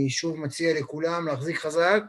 [0.00, 2.02] אני שוב מציע לכולם להחזיק חזק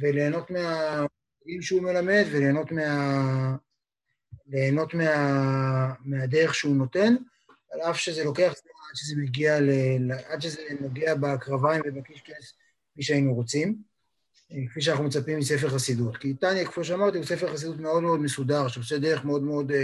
[0.00, 3.56] וליהנות מהדברים שהוא מלמד וליהנות מה...
[4.46, 5.92] ליהנות מה...
[6.04, 7.14] מהדרך שהוא נותן,
[7.72, 9.70] על אף שזה לוקח זמן עד שזה מגיע, ל...
[10.12, 12.54] עד שזה נוגע בקרביים ובקישקעס,
[12.92, 13.76] כפי שהיינו רוצים,
[14.70, 16.16] כפי שאנחנו מצפים מספר חסידות.
[16.16, 19.74] כי טניה, כפי שאמרתי, הוא ספר חסידות מאוד מאוד מסודר, שעושה דרך מאוד מאוד uh,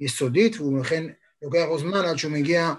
[0.00, 1.04] יסודית, והוא לכן
[1.42, 2.74] לוקח לו זמן עד שהוא מגיע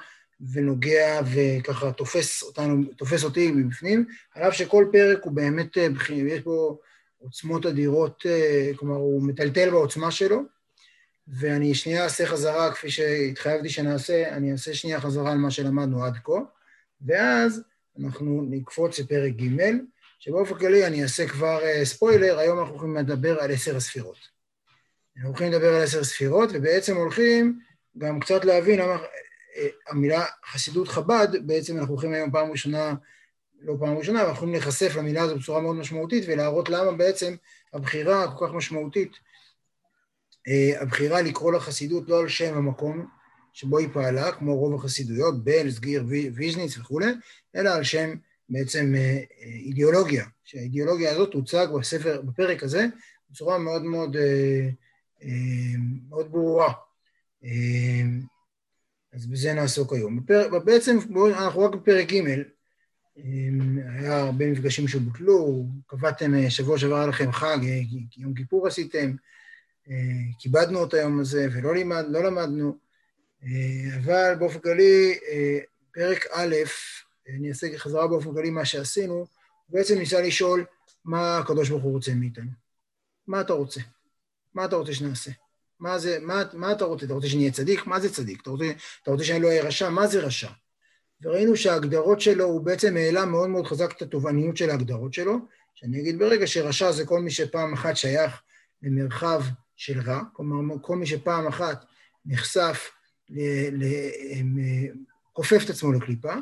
[0.51, 6.41] ונוגע וככה תופס אותנו, תופס אותי מבפנים, על אף שכל פרק הוא באמת, אה, יש
[6.41, 6.79] בו
[7.17, 10.41] עוצמות אדירות, אה, כלומר הוא מטלטל בעוצמה שלו,
[11.27, 16.17] ואני שנייה אעשה חזרה, כפי שהתחייבתי שנעשה, אני אעשה שנייה חזרה על מה שלמדנו עד
[16.23, 16.39] כה,
[17.01, 17.61] ואז
[17.99, 19.71] אנחנו נקפוץ לפרק ג',
[20.19, 24.17] שבאופן כללי אני אעשה כבר אה, ספוילר, היום אנחנו הולכים לדבר על עשר הספירות.
[25.15, 27.59] אנחנו הולכים לדבר על עשר ספירות, ובעצם הולכים
[27.97, 28.97] גם קצת להבין למה
[29.89, 32.93] המילה חסידות חב"ד, בעצם אנחנו הולכים היום פעם ראשונה,
[33.61, 37.35] לא פעם ראשונה, אנחנו יכולים להיחשף למילה הזו בצורה מאוד משמעותית ולהראות למה בעצם
[37.73, 39.11] הבחירה כל כך משמעותית,
[40.47, 43.07] אה, הבחירה לקרוא לחסידות לא על שם המקום
[43.53, 47.11] שבו היא פעלה, כמו רוב החסידויות, בל, סגיר, ויז'ניץ וכולי,
[47.55, 48.09] אלא על שם
[48.49, 52.85] בעצם אה, אידיאולוגיה, שהאידיאולוגיה הזאת תוצג בספר, בפרק הזה,
[53.29, 54.69] בצורה מאוד מאוד, אה,
[56.09, 56.73] מאוד ברורה.
[59.13, 60.19] אז בזה נעסוק היום.
[60.19, 60.59] בפר...
[60.59, 60.97] בעצם
[61.33, 62.41] אנחנו רק בפרק ג',
[63.95, 67.81] היה הרבה מפגשים שבוטלו, קבעתם אה, שבוע שעבר לכם חג, אה,
[68.17, 69.11] יום כיפור עשיתם,
[69.89, 69.95] אה,
[70.39, 72.77] כיבדנו את היום הזה ולא לימד, לא למדנו,
[73.95, 75.19] אבל באופן כללי,
[75.93, 76.55] פרק א',
[77.29, 79.25] אני אעשה חזרה באופן כללי מה שעשינו,
[79.69, 80.65] בעצם ניסה לשאול
[81.05, 82.51] מה הקדוש ברוך הוא רוצה מאיתנו.
[83.27, 83.81] מה אתה רוצה?
[84.53, 85.31] מה אתה רוצה שנעשה?
[85.79, 87.05] מה זה, מה, מה אתה רוצה?
[87.05, 87.87] אתה רוצה שאני אהיה צדיק?
[87.87, 88.41] מה זה צדיק?
[88.41, 88.71] אתה רוצה,
[89.03, 89.89] אתה רוצה שאני לא אהיה רשע?
[89.89, 90.49] מה זה רשע?
[91.21, 95.37] וראינו שההגדרות שלו, הוא בעצם העלה מאוד מאוד חזק את התובעניות של ההגדרות שלו,
[95.75, 98.41] שאני אגיד ברגע שרשע זה כל מי שפעם אחת שייך
[98.83, 99.41] למרחב
[99.75, 101.85] של רע, כלומר כל מי שפעם אחת
[102.25, 102.91] נחשף,
[103.29, 103.83] ל,
[105.33, 106.33] כופף את עצמו לקליפה,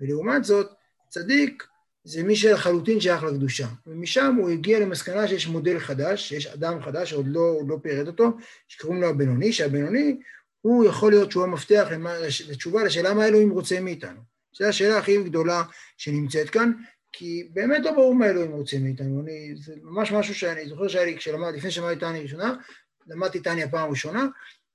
[0.00, 0.70] ולעומת זאת,
[1.08, 1.66] צדיק
[2.06, 3.66] זה מי שלחלוטין שייך לקדושה.
[3.86, 8.30] ומשם הוא הגיע למסקנה שיש מודל חדש, שיש אדם חדש שעוד לא, לא פירט אותו,
[8.68, 10.16] שקוראים לו הבינוני, שהבינוני
[10.60, 11.88] הוא יכול להיות שהוא המפתח
[12.48, 14.20] לתשובה לשאלה מה אלוהים רוצה מאיתנו.
[14.58, 15.62] זו השאלה הכי גדולה
[15.96, 16.72] שנמצאת כאן,
[17.12, 19.20] כי באמת לא ברור מה אלוהים רוצה מאיתנו.
[19.20, 22.54] אני, זה ממש משהו שאני זוכר שהיה לי, כשלמד, לפני שלמדתי טניה ראשונה,
[23.06, 24.26] למדתי טניה פעם ראשונה,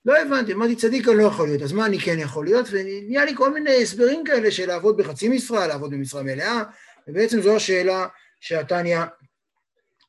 [0.06, 2.68] לא הבנתי, אמרתי, צדיק אני לא יכול להיות, אז מה אני כן יכול להיות?
[2.72, 6.63] ונהיה לי כל מיני הסברים כאלה של לעבוד בחצי משרה, לעבוד במשרה מלאה,
[7.07, 8.07] ובעצם זו השאלה
[8.39, 9.00] שהתניא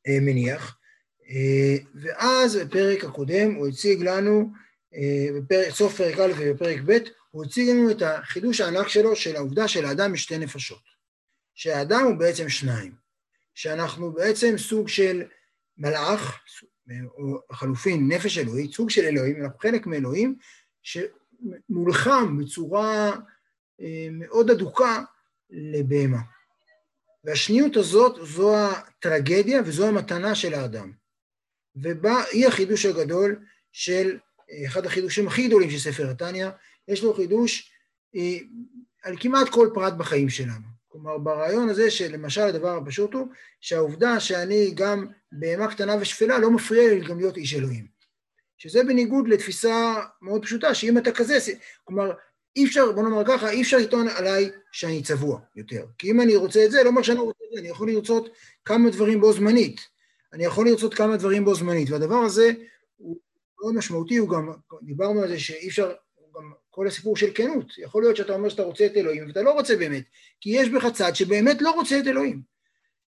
[0.08, 0.78] אה, מניח.
[1.28, 4.52] אה, ואז בפרק הקודם הוא הציג לנו,
[4.94, 6.98] אה, בפרק, סוף פרק א' ובפרק ב',
[7.30, 10.92] הוא הציג לנו את החידוש הענק שלו של העובדה שלאדם יש שתי נפשות.
[11.54, 12.92] שהאדם הוא בעצם שניים.
[13.54, 15.22] שאנחנו בעצם סוג של
[15.78, 16.40] מלאך,
[17.18, 20.36] או חלופין נפש אלוהית, סוג של אלוהים, אנחנו חלק מאלוהים,
[20.82, 23.16] שמולחם בצורה
[24.10, 25.02] מאוד אדוקה
[25.50, 26.18] לבהמה.
[27.24, 30.92] והשניות הזאת זו הטרגדיה וזו המתנה של האדם.
[31.76, 34.18] ובה היא החידוש הגדול של,
[34.66, 36.48] אחד החידושים הכי גדולים של ספר התניא,
[36.88, 37.72] יש לו חידוש
[38.16, 38.38] אה,
[39.02, 40.72] על כמעט כל פרט בחיים שלנו.
[40.88, 43.28] כלומר, ברעיון הזה שלמשל הדבר הפשוט הוא
[43.60, 47.86] שהעובדה שאני גם בהמה קטנה ושפלה לא מפריע לי גם להיות איש אלוהים.
[48.58, 51.38] שזה בניגוד לתפיסה מאוד פשוטה, שאם אתה כזה,
[51.84, 52.12] כלומר,
[52.56, 55.84] אי אפשר, בוא נאמר ככה, אי אפשר לטעון עליי שאני צבוע יותר.
[55.98, 57.90] כי אם אני רוצה את זה, לא אומר שאני לא רוצה את זה, אני יכול
[57.90, 58.28] לרצות
[58.64, 59.80] כמה דברים בו זמנית.
[60.32, 62.52] אני יכול לרצות כמה דברים בו זמנית, והדבר הזה
[62.96, 63.18] הוא
[63.60, 64.52] מאוד משמעותי, הוא גם,
[64.82, 65.92] דיברנו על זה שאי אפשר,
[66.36, 67.78] גם כל הסיפור של כנות.
[67.78, 70.04] יכול להיות שאתה אומר שאתה רוצה את אלוהים, ואתה לא רוצה באמת,
[70.40, 72.42] כי יש בך צד שבאמת לא רוצה את אלוהים.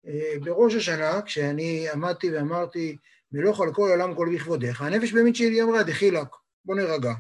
[0.06, 2.97] אה, בראש השנה, כשאני עמדתי ואמרתי,
[3.33, 6.28] מלוך על כל העולם כל בכבודיך, הנפש באמת שלי אמרה, דחילק,
[6.65, 7.12] בוא נרגע.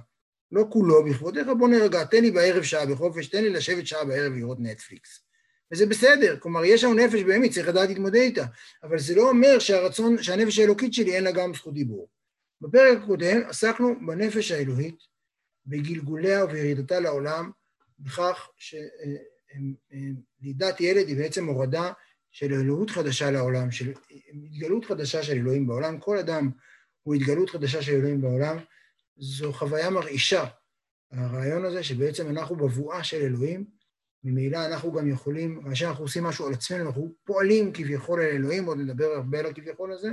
[0.52, 4.32] לא כולו בכבודיך, בוא נרגע, תן לי בערב שעה בחופש, תן לי לשבת שעה בערב
[4.32, 5.24] לראות נטפליקס.
[5.72, 8.44] וזה בסדר, כלומר, יש לנו נפש בהמית, צריך לדעת להתמודד איתה,
[8.82, 12.08] אבל זה לא אומר שהרצון, שהנפש האלוקית שלי אין לה גם זכות דיבור.
[12.60, 14.98] בפרק הקודם עסקנו בנפש האלוהית,
[15.66, 17.50] בגלגוליה ובירידתה לעולם,
[17.98, 18.48] בכך
[20.40, 21.92] שלידת ילד היא בעצם הורדה
[22.30, 23.92] של אלוהות חדשה לעולם, של
[24.32, 25.98] התגלות חדשה של אלוהים בעולם.
[25.98, 26.50] כל אדם
[27.02, 28.56] הוא התגלות חדשה של אלוהים בעולם,
[29.16, 30.44] זו חוויה מרעישה,
[31.12, 33.64] הרעיון הזה שבעצם אנחנו בבואה של אלוהים,
[34.24, 38.64] ממילא אנחנו גם יכולים, כאשר אנחנו עושים משהו על עצמנו, אנחנו פועלים כביכול על אלוהים,
[38.64, 40.08] עוד נדבר הרבה על הכביכול הזה,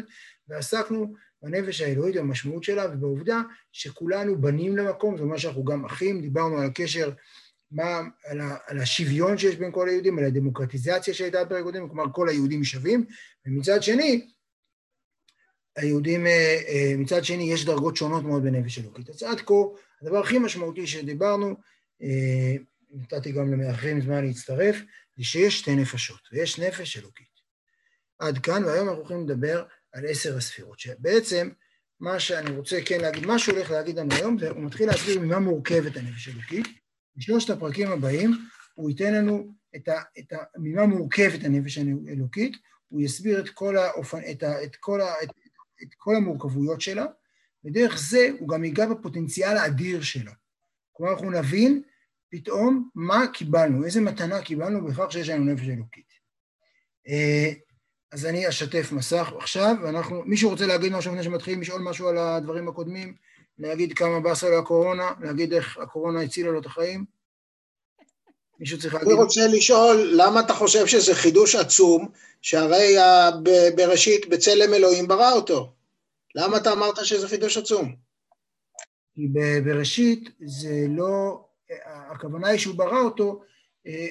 [0.47, 6.57] ועסקנו בנפש האלוהית במשמעות שלה, ובעובדה שכולנו בנים למקום, זאת אומרת שאנחנו גם אחים, דיברנו
[6.57, 7.11] על הקשר
[7.71, 12.05] מה, על, ה, על השוויון שיש בין כל היהודים, על הדמוקרטיזציה שהייתה בפרק קודם, כלומר
[12.13, 13.05] כל היהודים שווים,
[13.45, 14.27] ומצד שני,
[15.75, 19.09] היהודים, אה, אה, מצד שני, יש דרגות שונות מאוד בנפש אלוקית.
[19.09, 19.53] אז עד כה,
[20.01, 21.55] הדבר הכי משמעותי שדיברנו,
[22.03, 22.55] אה,
[22.91, 24.75] נתתי גם למאחרים זמן להצטרף,
[25.17, 27.31] זה שיש שתי נפשות, ויש נפש אלוקית.
[28.19, 29.63] עד כאן, והיום אנחנו הולכים לדבר
[29.93, 31.49] על עשר הספירות, שבעצם
[31.99, 35.19] מה שאני רוצה כן להגיד, מה שהוא הולך להגיד לנו היום, זה הוא מתחיל להסביר
[35.19, 36.67] ממה מורכבת הנפש אלוקית.
[37.15, 38.31] בשלושת הפרקים הבאים
[38.73, 42.57] הוא ייתן לנו את ה, את ה, ממה מורכבת הנפש האלוקית,
[42.87, 45.29] הוא יסביר את כל, האופן, את ה, את כל, ה, את,
[45.83, 47.05] את כל המורכבויות שלה,
[47.65, 50.31] ודרך זה הוא גם ייגע בפוטנציאל האדיר שלה.
[50.91, 51.81] כלומר, אנחנו נבין
[52.29, 56.11] פתאום מה קיבלנו, איזה מתנה קיבלנו בכך שיש לנו נפש אלוקית.
[57.07, 57.51] אה,
[58.11, 62.17] אז אני אשתף מסך עכשיו, ואנחנו, מישהו רוצה להגיד משהו לפני שמתחילים לשאול משהו על
[62.17, 63.15] הדברים הקודמים?
[63.57, 65.11] להגיד כמה באסה לו הקורונה?
[65.19, 67.05] להגיד איך הקורונה הצילה לו את החיים?
[68.61, 69.09] מישהו צריך להגיד...
[69.09, 72.09] אני רוצה לשאול, למה אתה חושב שזה חידוש עצום,
[72.41, 72.95] שהרי
[73.75, 75.73] בראשית בצלם אלוהים ברא אותו?
[76.35, 77.95] למה אתה אמרת שזה חידוש עצום?
[79.15, 79.27] כי
[79.65, 81.45] בראשית זה לא,
[81.85, 83.41] הכוונה היא שהוא ברא אותו
[83.87, 84.07] אה,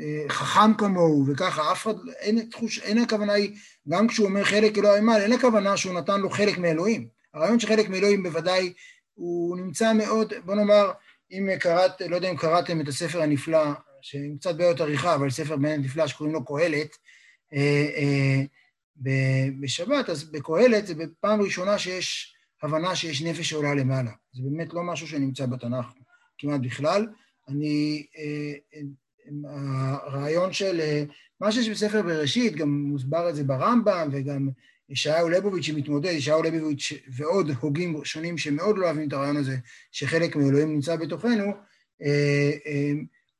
[0.00, 3.56] אה, חכם כמוהו וככה, אף אחד, אין, תחוש, אין הכוונה היא,
[3.88, 7.08] גם כשהוא אומר חלק אלוהי מעל, אין הכוונה שהוא נתן לו חלק מאלוהים.
[7.34, 8.72] הרעיון של חלק מאלוהים בוודאי,
[9.14, 10.90] הוא נמצא מאוד, בוא נאמר,
[11.30, 13.64] אם קראת, לא יודע אם קראתם את הספר הנפלא,
[14.00, 16.96] שעם קצת בעיות עריכה, אבל ספר באמת נפלא שקוראים לו קהלת,
[17.54, 18.42] אה,
[19.60, 24.10] בשבת, אז בקהלת זה בפעם ראשונה שיש הבנה שיש נפש שעולה למעלה.
[24.32, 25.86] זה באמת לא משהו שנמצא בתנ"ך
[26.38, 27.06] כמעט בכלל.
[27.48, 28.80] אני, אה, אה,
[30.02, 31.04] הרעיון של אה,
[31.40, 34.48] מה שיש בספר בראשית, גם מוסבר את זה ברמב"ם, וגם
[34.88, 39.56] ישעיהו ליבוביץ' שמתמודד, ישעיהו ליבוביץ' ועוד הוגים שונים שמאוד לא אוהבים את הרעיון הזה,
[39.92, 41.52] שחלק מאלוהים נמצא בתוכנו,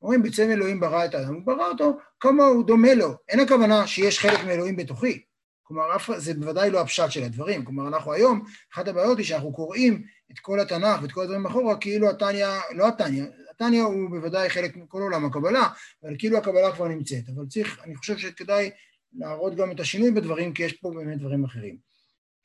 [0.02, 3.14] אומרים, בצלם אלוהים ברא את האדם, הוא ברא אותו כמוהו, דומה לו.
[3.28, 5.22] אין הכוונה שיש חלק מאלוהים בתוכי.
[5.62, 5.84] כלומר,
[6.16, 7.64] זה בוודאי לא הפשט של הדברים.
[7.64, 8.44] כלומר, אנחנו היום,
[8.74, 10.02] אחת הבעיות היא שאנחנו קוראים
[10.32, 14.76] את כל התנ"ך ואת כל הדברים אחורה, כאילו התניא, לא התניא, התניא הוא בוודאי חלק
[14.76, 15.68] מכל עולם הקבלה,
[16.02, 17.28] אבל כאילו הקבלה כבר נמצאת.
[17.34, 18.70] אבל צריך, אני חושב שכדאי
[19.14, 21.78] להראות גם את השינוי בדברים, כי יש פה באמת דברים אחרים.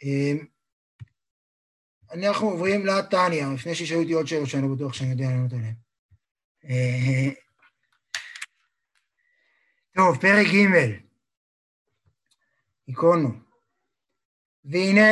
[0.04, 0.46] אמ,
[2.14, 5.76] אנחנו עוברים לתניא, לפני שישאלו אותי עוד שאלות שאני לא בטוח שאני יודע לענות עליהן.
[6.66, 7.34] אה,
[9.96, 11.00] טוב, פרק ג'
[12.90, 13.30] עקרונו.
[14.66, 15.10] והנה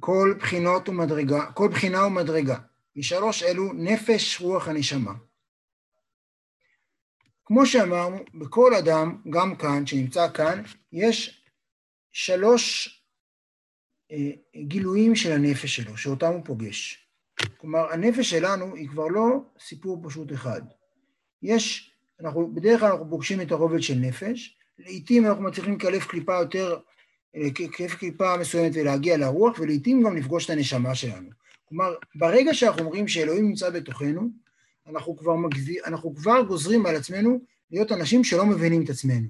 [0.00, 2.58] כל בחינות ומדרגה, כל בחינה ומדרגה.
[2.96, 5.12] משלוש אלו נפש, רוח, הנשמה.
[7.52, 10.62] כמו שאמרנו, בכל אדם, גם כאן, שנמצא כאן,
[10.92, 11.44] יש
[12.12, 12.88] שלוש
[14.12, 17.08] אה, גילויים של הנפש שלו, שאותם הוא פוגש.
[17.56, 20.62] כלומר, הנפש שלנו היא כבר לא סיפור פשוט אחד.
[21.42, 26.34] יש, אנחנו, בדרך כלל אנחנו פוגשים את הרובד של נפש, לעתים אנחנו מצליחים לקלף קליפה
[26.34, 26.78] יותר,
[27.34, 31.30] לקלף קליפה מסוימת ולהגיע לרוח, ולעתים גם לפגוש את הנשמה שלנו.
[31.64, 34.30] כלומר, ברגע שאנחנו אומרים שאלוהים נמצא בתוכנו,
[34.86, 37.40] אנחנו כבר, מגזיר, אנחנו כבר גוזרים על עצמנו
[37.70, 39.28] להיות אנשים שלא מבינים את עצמנו.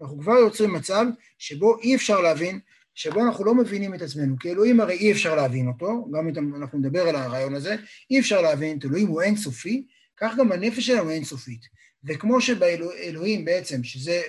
[0.00, 1.04] אנחנו כבר יוצרים מצב
[1.38, 2.60] שבו אי אפשר להבין,
[2.94, 6.54] שבו אנחנו לא מבינים את עצמנו, כי אלוהים הרי אי אפשר להבין אותו, גם אם
[6.54, 7.76] אנחנו נדבר על הרעיון הזה,
[8.10, 9.86] אי אפשר להבין את אלוהים, הוא אינסופי,
[10.16, 11.60] כך גם הנפש שלנו אינסופית.
[12.04, 14.22] וכמו שבאלוהים בעצם, שזה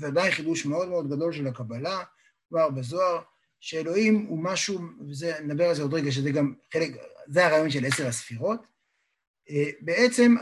[0.00, 2.02] ודאי חידוש מאוד מאוד גדול של הקבלה,
[2.48, 3.20] כבר בזוהר,
[3.60, 6.90] שאלוהים הוא משהו, וזה, נדבר על זה עוד רגע, שזה גם חלק,
[7.26, 8.77] זה הרעיון של עשר הספירות.
[9.80, 10.34] בעצם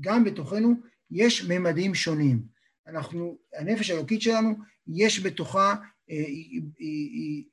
[0.00, 0.74] גם בתוכנו
[1.10, 2.42] יש ממדים שונים.
[2.86, 4.54] אנחנו, הנפש האלוקית שלנו,
[4.88, 5.74] יש בתוכה
[6.10, 6.24] אה,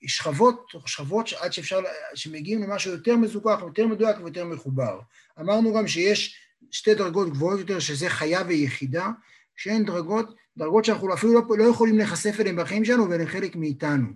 [0.08, 1.80] שכבות, תוך שכבות עד שאפשר,
[2.16, 5.00] שמגיעים למשהו יותר מזוכח, יותר מדויק ויותר מחובר.
[5.40, 6.38] אמרנו גם שיש
[6.72, 9.10] שתי דרגות גבוהות יותר, שזה חיה ויחידה,
[9.56, 14.08] שהן דרגות, דרגות שאנחנו אפילו לא, לא יכולים להיחשף אליהן בחיים שלנו והן חלק מאיתנו.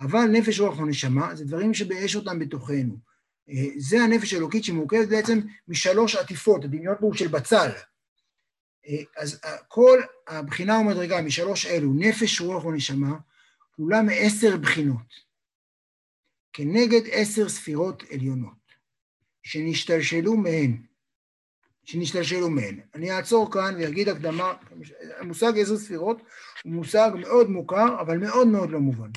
[0.00, 3.09] אבל נפש, רוח ונשמה זה דברים שיש אותם בתוכנו.
[3.50, 7.70] אה, זה הנפש האלוקית שמורכבת בעצם משלוש עטיפות, הדמיון פה הוא של בצל.
[8.88, 13.16] אה, אז כל הבחינה ומדרגה משלוש אלו, נפש, רוח ונשמה,
[13.76, 15.30] כולה מעשר בחינות,
[16.52, 18.72] כנגד עשר ספירות עליונות,
[19.42, 20.82] שנשתלשלו מהן.
[21.84, 22.80] שנשתלשלו מהן.
[22.94, 24.54] אני אעצור כאן ואגיד הקדמה,
[25.18, 26.22] המושג עשר ספירות
[26.64, 29.10] הוא מושג מאוד מוכר, אבל מאוד מאוד לא מובן.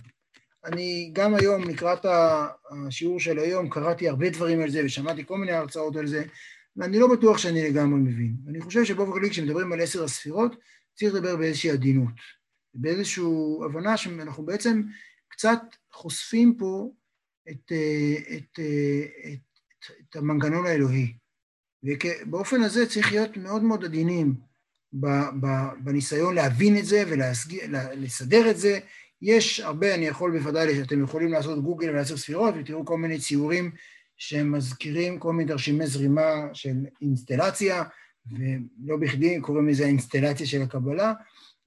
[0.65, 5.51] אני גם היום, לקראת השיעור של היום, קראתי הרבה דברים על זה ושמעתי כל מיני
[5.51, 6.23] הרצאות על זה,
[6.75, 8.35] ואני לא בטוח שאני לגמרי מבין.
[8.47, 10.55] אני חושב שבאופן כללי כשמדברים על עשר הספירות,
[10.93, 12.13] צריך לדבר באיזושהי עדינות,
[12.73, 13.23] באיזושהי
[13.65, 14.81] הבנה שאנחנו בעצם
[15.27, 15.59] קצת
[15.91, 16.91] חושפים פה
[17.49, 17.71] את,
[18.35, 18.59] את, את,
[19.33, 21.13] את, את המנגנון האלוהי.
[21.83, 24.35] ובאופן הזה צריך להיות מאוד מאוד עדינים
[25.83, 28.79] בניסיון להבין את זה ולסדר את זה.
[29.23, 33.71] יש הרבה, אני יכול בוודאי, אתם יכולים לעשות גוגל ולעשות ספירות ותראו כל מיני ציורים
[34.17, 37.83] שמזכירים כל מיני תרשימי זרימה של אינסטלציה,
[38.31, 41.13] ולא בכדי קוראים לזה האינסטלציה של הקבלה,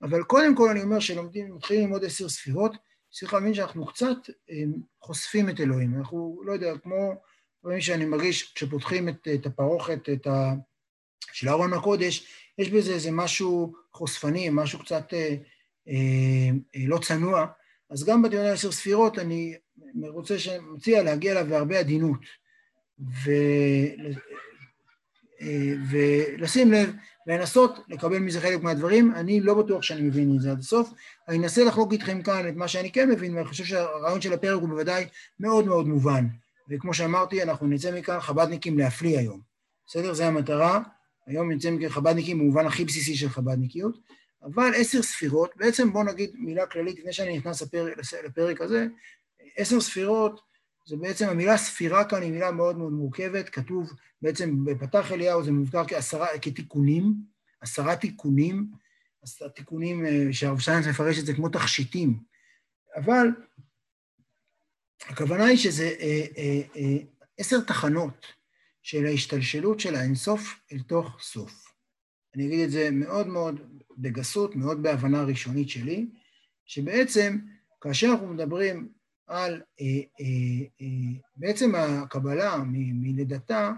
[0.02, 2.72] אבל קודם כל אני אומר שלומדים, מתחילים ללמוד עשר ספירות,
[3.10, 4.16] צריך להבין שאנחנו קצת
[4.50, 4.62] אה,
[5.02, 5.94] חושפים את אלוהים.
[5.98, 7.14] אנחנו, לא יודע, כמו
[7.62, 10.52] דברים שאני מרגיש כשפותחים את, את הפרוכת, את ה...
[11.32, 12.26] של ארון הקודש,
[12.58, 15.36] יש בזה איזה משהו חושפני, משהו קצת אה,
[16.86, 17.46] לא צנוע.
[17.90, 19.54] אז גם בדיון עשר ספירות אני
[20.08, 20.36] רוצה,
[20.72, 22.20] מציע להגיע אליו בהרבה עדינות,
[23.00, 23.30] ו...
[25.40, 26.92] אה, ולשים לב
[27.26, 30.92] ולנסות לקבל מזה חלק מהדברים, אני לא בטוח שאני מבין את זה עד הסוף,
[31.28, 34.60] אני אנסה לחלוק איתכם כאן את מה שאני כן מבין, ואני חושב שהרעיון של הפרק
[34.60, 35.06] הוא בוודאי
[35.40, 36.26] מאוד מאוד מובן,
[36.70, 39.40] וכמו שאמרתי, אנחנו נצא מכאן חב"דניקים להפליא היום,
[39.86, 40.14] בסדר?
[40.14, 40.80] זו המטרה,
[41.26, 43.98] היום נצא מכאן חב"דניקים במובן הכי בסיסי של חב"דניקיות,
[44.46, 48.86] אבל עשר ספירות, בעצם בואו נגיד מילה כללית לפני שאני נכנס לפרק, לפרק הזה,
[49.56, 50.40] עשר ספירות
[50.86, 55.52] זה בעצם המילה ספירה כאן היא מילה מאוד מאוד מורכבת, כתוב בעצם בפתח אליהו זה
[55.52, 57.14] מוזכר כעשרה, כתיקונים,
[57.60, 58.70] עשרה תיקונים,
[59.22, 62.18] עשרה תיקונים אה, שהרב שיינס מפרש את זה כמו תכשיטים,
[62.96, 63.28] אבל
[65.00, 66.96] הכוונה היא שזה אה, אה, אה,
[67.38, 68.26] עשר תחנות
[68.82, 71.72] של ההשתלשלות של האינסוף אל תוך סוף.
[72.34, 76.06] אני אגיד את זה מאוד מאוד בגסות, מאוד בהבנה ראשונית שלי,
[76.66, 77.38] שבעצם
[77.80, 78.88] כאשר אנחנו מדברים
[79.26, 79.86] על אה,
[80.20, 83.72] אה, אה, בעצם הקבלה מלידתה,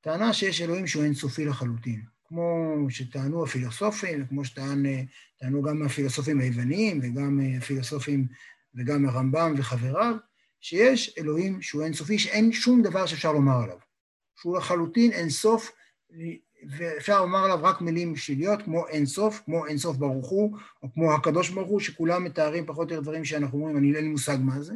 [0.00, 7.40] טענה שיש אלוהים שהוא אינסופי לחלוטין, כמו שטענו הפילוסופים, כמו שטענו גם הפילוסופים היווניים וגם
[7.58, 8.26] הפילוסופים
[8.74, 10.16] וגם הרמב"ם וחבריו,
[10.60, 13.78] שיש אלוהים שהוא אינסופי, שאין שום דבר שאפשר לומר עליו,
[14.40, 15.72] שהוא לחלוטין אינסוף,
[16.70, 21.50] ואפשר לומר עליו רק מילים שליליות, כמו אינסוף, כמו אינסוף ברוך הוא, או כמו הקדוש
[21.50, 24.62] ברוך הוא, שכולם מתארים פחות או יותר דברים שאנחנו אומרים, אני אין לי מושג מה
[24.62, 24.74] זה.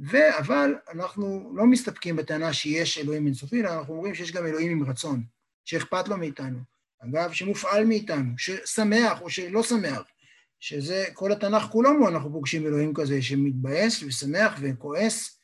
[0.00, 0.16] ו...
[0.38, 4.84] אבל אנחנו לא מסתפקים בטענה שיש אלוהים אינסופי, אלא אנחנו אומרים שיש גם אלוהים עם
[4.84, 5.22] רצון,
[5.64, 6.58] שאכפת לו מאיתנו.
[6.98, 10.02] אגב, שמופעל מאיתנו, ששמח או שלא שמח,
[10.60, 15.40] שזה, כל התנ"ך כולו אנחנו פוגשים אלוהים כזה שמתבאס ושמח וכועס,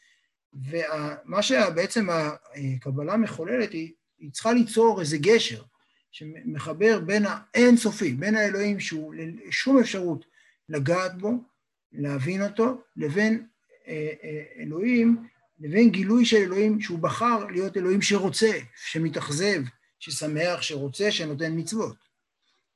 [0.54, 5.62] ומה שבעצם הקבלה מחוללת היא, היא צריכה ליצור איזה גשר
[6.10, 9.14] שמחבר בין האינסופי, בין האלוהים שהוא
[9.50, 10.24] שום אפשרות
[10.68, 11.32] לגעת בו,
[11.92, 13.46] להבין אותו, לבין
[13.88, 15.26] אה, אה, אלוהים
[15.60, 19.62] לבין גילוי של אלוהים שהוא בחר להיות אלוהים שרוצה, שמתאכזב,
[19.98, 21.96] ששמח, שרוצה, שנותן מצוות.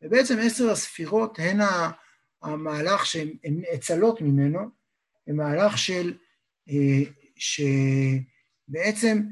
[0.03, 1.61] ובעצם עשר הספירות הן
[2.43, 4.61] המהלך שהן נאצלות ממנו,
[5.27, 6.15] הן מהלך של,
[6.69, 7.03] אה,
[8.67, 9.23] שבעצם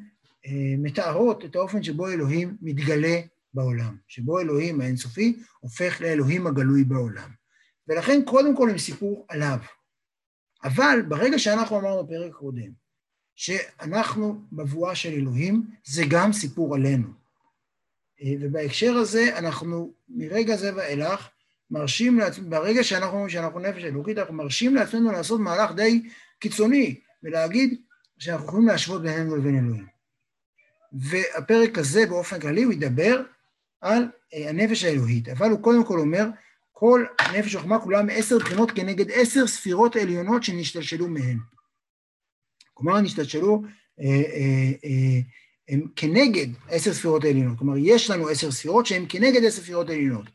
[0.78, 3.20] מתארות את האופן שבו אלוהים מתגלה
[3.54, 7.30] בעולם, שבו אלוהים האינסופי הופך לאלוהים הגלוי בעולם.
[7.88, 9.58] ולכן קודם כל הם סיפור עליו,
[10.64, 12.70] אבל ברגע שאנחנו אמרנו בפרק קודם,
[13.34, 17.08] שאנחנו בבואה של אלוהים, זה גם סיפור עלינו.
[18.22, 21.28] אה, ובהקשר הזה, אנחנו מרגע זה ואילך,
[21.70, 26.02] מרשים לעצמנו, ברגע שאנחנו אומרים שאנחנו נפש אלוקית, אנחנו מרשים לעצמנו לעשות מהלך די
[26.38, 27.80] קיצוני, ולהגיד
[28.18, 29.93] שאנחנו יכולים להשוות בינינו לבין אלוהים.
[30.94, 33.22] והפרק הזה באופן כללי הוא ידבר
[33.80, 36.24] על אה, הנפש האלוהית, אבל הוא קודם כל אומר,
[36.72, 37.04] כל
[37.38, 41.38] נפש וחוכמה כולה מעשר בחינות כנגד עשר ספירות עליונות שנשתלשלו מהן.
[42.74, 43.62] כלומר, נשתלשלו
[44.00, 44.72] אה, אה,
[45.70, 47.58] אה, כנגד עשר ספירות העליונות.
[47.58, 50.26] כלומר, יש לנו עשר ספירות שהן כנגד עשר ספירות העליונות.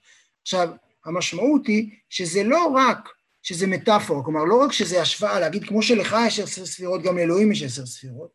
[0.41, 0.69] עכשיו,
[1.05, 3.09] המשמעות היא שזה לא רק
[3.41, 7.51] שזה מטאפורה, כלומר, לא רק שזה השוואה, להגיד כמו שלך יש עשר ספירות, גם לאלוהים
[7.51, 8.31] יש עשר ספירות,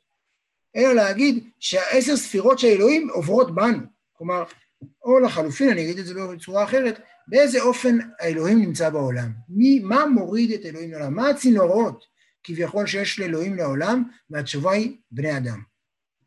[0.76, 3.78] אלא להגיד שהעשר ספירות של אלוהים עוברות בנו.
[4.12, 4.44] כלומר,
[5.02, 9.32] או לחלופין, אני אגיד את זה בצורה אחרת, באיזה אופן האלוהים נמצא בעולם?
[9.48, 11.14] מי, מה מוריד את אלוהים לעולם?
[11.14, 12.04] מה הצינורות
[12.44, 14.04] כביכול שיש לאלוהים לעולם?
[14.30, 15.62] והתשובה היא בני אדם.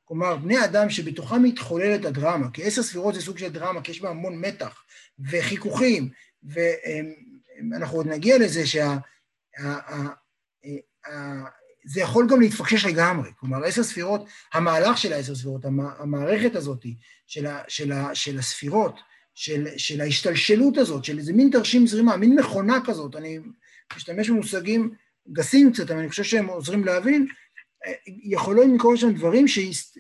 [0.06, 4.01] כלומר, בני אדם שבתוכם מתחוללת הדרמה, כי עשר ספירות זה סוג של דרמה, כי יש
[4.01, 4.84] בה המון מתח
[5.30, 6.10] וחיכוכים,
[6.44, 8.98] ואנחנו עוד נגיע לזה שה...
[11.88, 15.65] זה יכול גם להתפקשש לגמרי, כלומר עשר ספירות, המהלך של העשר ספירות,
[16.00, 16.86] המערכת הזאת
[17.27, 19.00] של, ה, של, ה, של הספירות,
[19.36, 23.39] של, של ההשתלשלות הזאת, של איזה מין תרשים זרימה, מין מכונה כזאת, אני
[23.96, 24.91] משתמש במושגים
[25.32, 27.27] גסים קצת, אבל אני חושב שהם עוזרים להבין,
[28.08, 29.46] יכולים לקרות שם דברים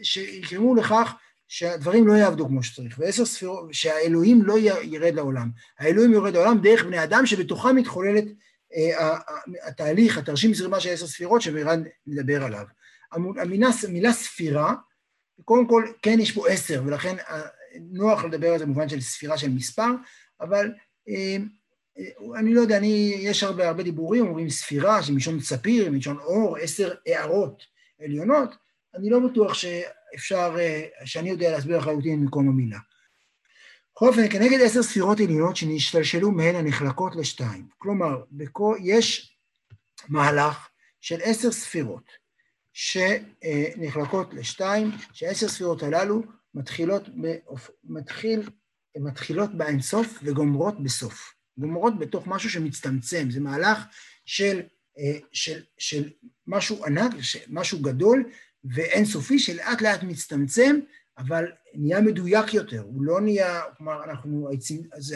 [0.03, 1.13] שיגרמו לכך
[1.47, 5.49] שהדברים לא יעבדו כמו שצריך, ועשר ספירות, שהאלוהים לא ירד לעולם.
[5.79, 8.31] האלוהים יורד לעולם דרך בני אדם שבתוכם מתחוללת אה,
[9.67, 12.65] התהליך, התרשים זרימה של עשר ספירות שמירן מדבר עליו.
[13.11, 14.73] המילה, המילה ספירה
[15.45, 17.15] קודם כל, כן יש פה עשר, ולכן
[17.79, 19.89] נוח לדבר על זה במובן של ספירה של מספר,
[20.41, 20.71] אבל
[22.39, 26.93] אני לא יודע, אני, יש הרבה הרבה דיבורים, אומרים ספירה, מלשון ספיר, מלשון אור, עשר
[27.07, 27.63] הערות
[28.01, 28.55] עליונות,
[28.95, 30.57] אני לא בטוח שאפשר,
[31.05, 32.77] שאני יודע להסביר לחלוטין במקום המילה.
[33.97, 37.67] בכל אופן, כנגד עשר ספירות עליונות שנשתלשלו מהן הנחלקות לשתיים.
[37.77, 39.37] כלומר, בכל, יש
[40.09, 40.69] מהלך
[41.01, 42.03] של עשר ספירות
[42.73, 46.23] שנחלקות לשתיים, שעשר ספירות הללו
[46.53, 47.69] מתחילות, באופ...
[47.83, 48.49] מתחיל,
[48.97, 51.33] מתחילות באינסוף וגומרות בסוף.
[51.57, 53.83] גומרות בתוך משהו שמצטמצם, זה מהלך
[54.25, 54.61] של,
[55.31, 56.09] של, של
[56.47, 57.11] משהו ענק,
[57.49, 58.29] משהו גדול
[58.63, 60.79] ואינסופי שלאט לאט מצטמצם
[61.17, 64.49] אבל נהיה מדויק יותר, הוא לא נהיה, כלומר, אנחנו
[64.93, 65.15] אז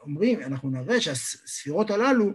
[0.00, 2.30] אומרים, אנחנו נראה שהספירות הללו,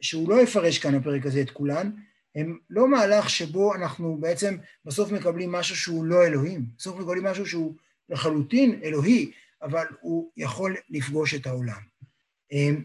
[0.00, 1.90] שהוא לא יפרש כאן בפרק הזה את כולן,
[2.34, 7.46] הם לא מהלך שבו אנחנו בעצם בסוף מקבלים משהו שהוא לא אלוהים, בסוף מקבלים משהו
[7.46, 7.74] שהוא
[8.08, 11.80] לחלוטין אלוהי, אבל הוא יכול לפגוש את העולם.
[12.52, 12.84] אמ,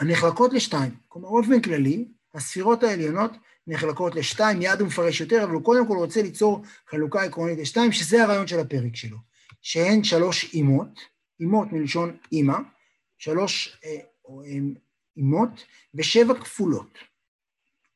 [0.00, 3.32] הנחלקות לשתיים, כלומר באופן כללי, הספירות העליונות
[3.66, 7.92] נחלקות לשתיים, מיד הוא מפרש יותר, אבל הוא קודם כל רוצה ליצור חלוקה עקרונית לשתיים,
[7.92, 9.16] שזה הרעיון של הפרק שלו,
[9.62, 11.00] שהן שלוש אימות,
[11.40, 12.58] אימות מלשון אימא,
[13.18, 13.90] שלוש אה,
[14.28, 14.58] אה,
[15.16, 15.64] אימות
[15.94, 16.98] ושבע כפולות.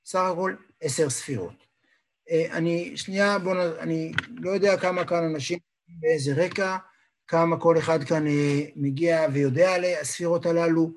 [0.05, 1.67] סך הכל עשר ספירות.
[2.31, 5.59] אה, אני, שנייה, בואו, אני לא יודע כמה כאן אנשים,
[5.89, 6.77] באיזה רקע,
[7.27, 8.25] כמה כל אחד כאן
[8.77, 10.91] מגיע ויודע על הספירות הללו,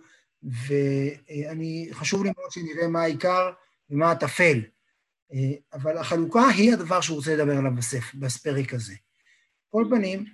[0.43, 3.51] ואני, חשוב לי מאוד שנראה מה העיקר.
[3.89, 4.59] ומה הטפל.
[5.33, 8.93] אה, אבל החלוקה היא הדבר שהוא רוצה לדבר עליו בספר, בפרק הזה.
[9.69, 10.25] כל פנים,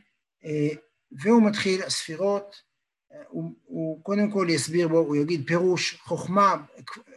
[0.46, 0.70] אה,
[1.12, 2.56] והוא מתחיל, הספירות,
[3.12, 6.56] אה, הוא, הוא קודם כל יסביר בו, הוא יגיד פירוש, חוכמה,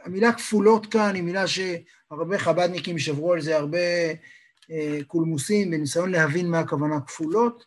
[0.02, 3.78] המילה כפולות כאן היא מילה שהרבה חב"דניקים שברו על זה הרבה
[5.07, 7.64] קולמוסים בניסיון להבין מה הכוונה כפולות.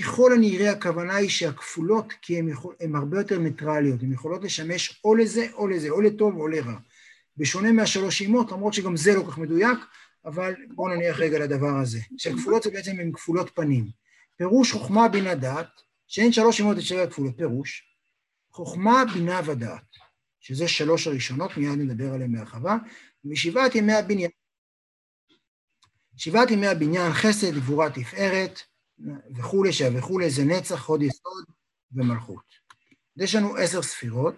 [0.00, 2.38] ככל הנראה הכוונה היא שהכפולות, כי
[2.80, 6.78] הן הרבה יותר ניטרליות, הן יכולות לשמש או לזה או לזה, או לטוב או לרע.
[7.36, 9.78] בשונה מהשלוש אימות, למרות שגם זה לא כך מדויק,
[10.24, 11.98] אבל בואו נניח רגע לדבר הזה.
[12.16, 13.86] שהכפולות זה בעצם הן כפולות פנים.
[14.36, 17.88] פירוש חוכמה בינה דעת, שאין שלוש אימות אצל הכפולות, פירוש.
[18.58, 19.96] חוכמה, בינה ודעת,
[20.40, 22.76] שזה שלוש הראשונות, מיד נדבר עליהן בהרחבה,
[23.24, 24.30] ושבעת ימי הבניין.
[26.16, 28.60] שבעת ימי הבניין, חסד, גבורה, תפארת,
[29.36, 31.44] וכולי, שהווכולי זה נצח, הוד יסוד
[31.92, 32.44] ומלכות.
[33.16, 34.34] יש לנו עשר ספירות,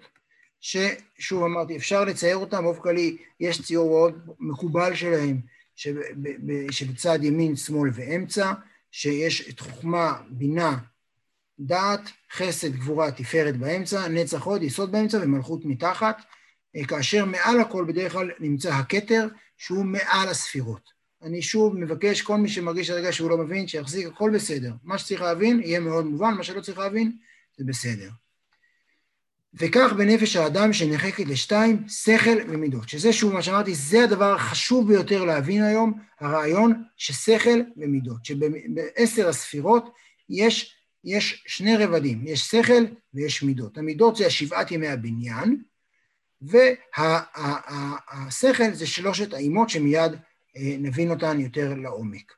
[0.60, 5.40] ששוב אמרתי, אפשר לצייר אותן, באופן כללי יש ציור מאוד מקובל שלהם,
[6.70, 8.52] שבצד ימין, שמאל ואמצע,
[8.90, 10.78] שיש את חוכמה, בינה,
[11.58, 12.00] דעת,
[12.32, 16.16] חסד, גבורה, תפארת באמצע, נצח הוד, יסוד באמצע ומלכות מתחת,
[16.88, 20.99] כאשר מעל הכל בדרך כלל נמצא הכתר, שהוא מעל הספירות.
[21.22, 24.72] אני שוב מבקש, כל מי שמרגיש הרגע שהוא לא מבין, שיחזיק, הכל בסדר.
[24.82, 27.12] מה שצריך להבין יהיה מאוד מובן, מה שלא צריך להבין
[27.56, 28.10] זה בסדר.
[29.54, 32.88] וכך בנפש האדם שנחקת לשתיים, שכל ומידות.
[32.88, 38.24] שזה שוב, מה שאמרתי, זה הדבר החשוב ביותר להבין היום, הרעיון ששכל ומידות.
[38.24, 39.94] שבעשר הספירות
[40.28, 43.78] יש, יש שני רבדים, יש שכל ויש מידות.
[43.78, 45.62] המידות זה השבעת ימי הבניין,
[46.42, 46.72] והשכל
[48.72, 50.12] זה שלושת האימות שמיד
[50.56, 52.32] נבין אותן יותר לעומק.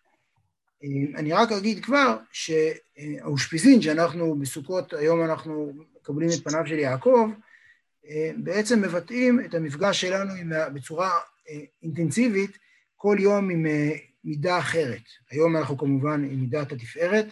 [0.84, 7.30] אה, אני רק אגיד כבר שהאושפיזין שאנחנו בסוכות, היום אנחנו מקבלים את פניו של יעקב,
[8.08, 11.10] אה, בעצם מבטאים את המפגש שלנו עם, בצורה
[11.82, 12.58] אינטנסיבית
[12.96, 13.66] כל יום עם
[14.24, 15.02] מידה אחרת.
[15.30, 17.26] היום אנחנו כמובן עם מידת התפארת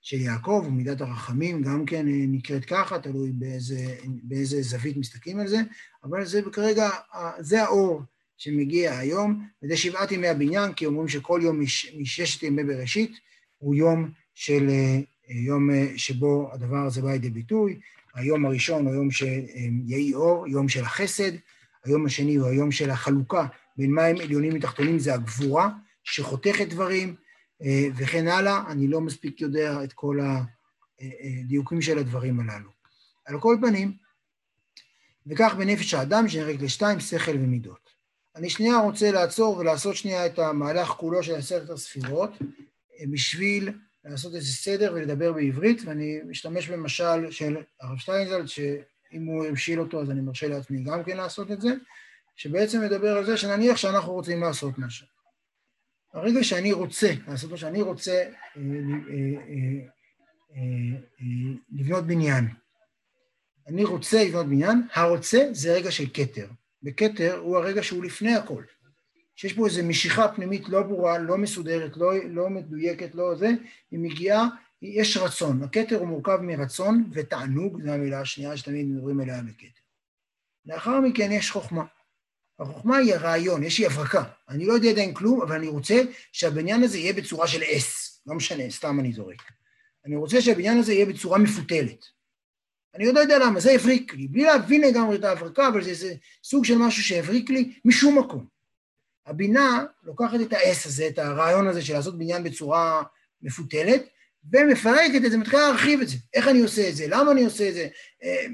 [0.00, 5.58] של יעקב, ומידת הרחמים גם כן נקראת ככה, תלוי באיזה, באיזה זווית מסתכלים על זה,
[6.04, 6.90] אבל זה כרגע,
[7.38, 8.02] זה האור
[8.36, 13.12] שמגיע היום, וזה שבעת ימי הבניין, כי אומרים שכל יום מש, מששת ימי בראשית
[13.58, 17.80] הוא יום של, אה, יום אה, שבו הדבר הזה בא לידי ביטוי.
[18.14, 21.32] היום הראשון הוא יום שיהי אור, יום של החסד,
[21.84, 25.70] היום השני הוא היום של החלוקה בין מים עליונים ותחתונים, זה הגבורה
[26.04, 27.14] שחותכת דברים,
[27.62, 28.64] אה, וכן הלאה.
[28.68, 30.18] אני לא מספיק יודע את כל
[31.00, 32.70] הדיוקים של הדברים הללו.
[33.26, 33.96] על כל פנים,
[35.26, 37.83] וכך בנפש האדם שנהרג לשתיים, שכל ומידות.
[38.36, 42.30] אני שנייה רוצה לעצור ולעשות שנייה את המהלך כולו של עשרת הספירות,
[43.00, 43.72] אה, בשביל
[44.04, 50.02] לעשות איזה סדר ולדבר בעברית, ואני משתמש במשל של הרב שטיינזלד, שאם הוא המשיל אותו
[50.02, 51.74] אז אני מרשה לעצמי גם כן לעשות את זה,
[52.36, 55.06] שבעצם מדבר על זה שנניח שאנחנו רוצים לעשות משהו.
[56.14, 58.24] הרגע שאני רוצה לעשות מה שאני רוצה,
[58.56, 58.62] אה,
[60.56, 60.62] אה,
[61.72, 62.48] לבנות בניין.
[63.66, 66.46] אני רוצה לבנות בניין, הרוצה זה רגע של כתר.
[66.84, 68.62] בכתר הוא הרגע שהוא לפני הכל.
[69.36, 73.48] שיש פה איזו משיכה פנימית לא ברורה, לא מסודרת, לא, לא מדויקת, לא זה,
[73.90, 74.48] היא מגיעה,
[74.82, 75.62] יש רצון.
[75.62, 79.80] הכתר הוא מורכב מרצון ותענוג, זו המילה השנייה שתמיד מדברים עליה בכתר.
[80.66, 81.84] לאחר מכן יש חוכמה.
[82.58, 84.24] החוכמה היא הרעיון, יש לי הברקה.
[84.48, 88.20] אני לא יודע עדיין כלום, אבל אני רוצה שהבניין הזה יהיה בצורה של אס.
[88.26, 89.42] לא משנה, סתם אני זורק.
[90.06, 92.13] אני רוצה שהבניין הזה יהיה בצורה מפותלת.
[92.94, 95.90] אני עוד לא יודע למה, זה הבריק לי, בלי להבין לגמרי את ההברקה, אבל זה,
[95.90, 98.46] איזה סוג של משהו שהבריק לי משום מקום.
[99.26, 103.02] הבינה לוקחת את האס הזה, את הרעיון הזה של לעשות בניין בצורה
[103.42, 104.02] מפותלת,
[104.52, 106.16] ומפרקת את זה, מתחילה להרחיב את זה.
[106.34, 107.06] איך אני עושה את זה?
[107.08, 107.88] למה אני עושה את זה?
[108.22, 108.46] אה,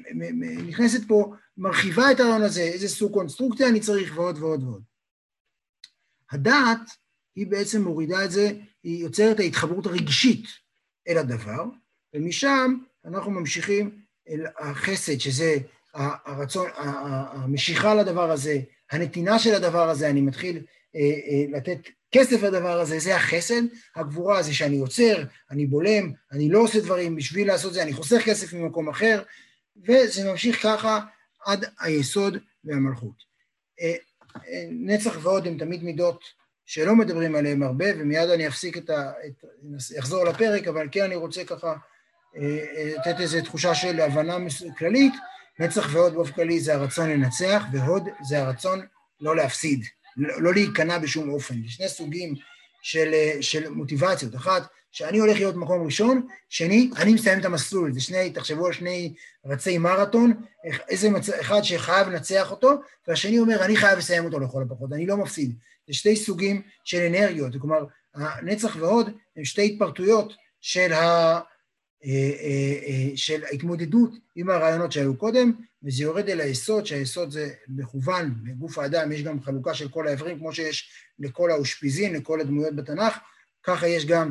[0.67, 4.83] נכנסת פה, מרחיבה את הרעיון הזה, איזה סוג קונסטרוקציה אני צריך, ועוד ועוד ועוד.
[6.31, 6.91] הדעת,
[7.37, 10.47] היא בעצם מורידה את זה, היא יוצרת ההתחברות הרגשית
[11.09, 11.65] אל הדבר,
[12.15, 14.01] ומשם אנחנו ממשיכים
[14.59, 15.57] החסד, שזה
[15.95, 20.63] הרצון, המשיכה לדבר הזה, הנתינה של הדבר הזה, אני מתחיל
[20.97, 21.79] אה, אה, לתת
[22.13, 23.63] כסף לדבר הזה, זה החסד,
[23.97, 28.23] הגבורה זה שאני עוצר, אני בולם, אני לא עושה דברים בשביל לעשות זה, אני חוסך
[28.25, 29.23] כסף ממקום אחר,
[29.77, 31.01] וזה ממשיך ככה
[31.47, 33.23] עד היסוד והמלכות.
[33.81, 33.95] אה,
[34.71, 36.25] נצח ועוד הם תמיד מידות
[36.67, 39.13] שלא מדברים עליהם הרבה, ומיד אני אפסיק את ה...
[39.27, 39.45] את,
[39.99, 41.75] אחזור לפרק, אבל כן אני רוצה ככה
[42.97, 44.37] לתת איזו תחושה של הבנה
[44.79, 45.15] כללית.
[45.59, 48.87] נצח והוד באופן כללי זה הרצון לנצח, והוד זה הרצון
[49.21, 49.85] לא להפסיד,
[50.17, 51.55] לא להיכנע בשום אופן.
[51.65, 52.35] יש שני סוגים
[52.83, 54.35] של, של מוטיבציות.
[54.35, 57.93] אחת, שאני הולך להיות מקום ראשון, שני, אני מסיים את המסלול.
[57.93, 59.15] זה שני, תחשבו על שני
[59.47, 60.33] רצי מרתון,
[60.89, 61.29] איזה מצ...
[61.29, 62.73] אחד שחייב לנצח אותו,
[63.09, 65.55] והשני אומר, אני חייב לסיים אותו לכל הפחות, אני לא מפסיד.
[65.87, 71.41] זה שתי סוגים של אנרגיות, כלומר, הנצח והוד הם שתי התפרטויות של ה...
[72.05, 72.11] אה,
[72.41, 78.35] אה, אה, של ההתמודדות עם הרעיונות שהיו קודם, וזה יורד אל היסוד, שהיסוד זה מכוון
[78.45, 83.19] בגוף האדם, יש גם חלוקה של כל האיברים, כמו שיש לכל האושפיזין, לכל הדמויות בתנ"ך,
[83.63, 84.31] ככה יש גם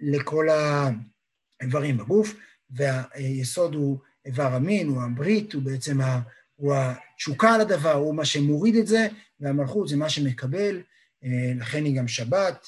[0.00, 0.46] לכל
[1.60, 2.34] האיברים בגוף,
[2.70, 6.20] והיסוד הוא איבר המין, הוא הברית, הוא בעצם ה,
[6.56, 9.08] הוא התשוקה לדבר, הוא מה שמוריד את זה,
[9.40, 10.82] והמלכות זה מה שמקבל,
[11.54, 12.66] לכן היא גם שבת,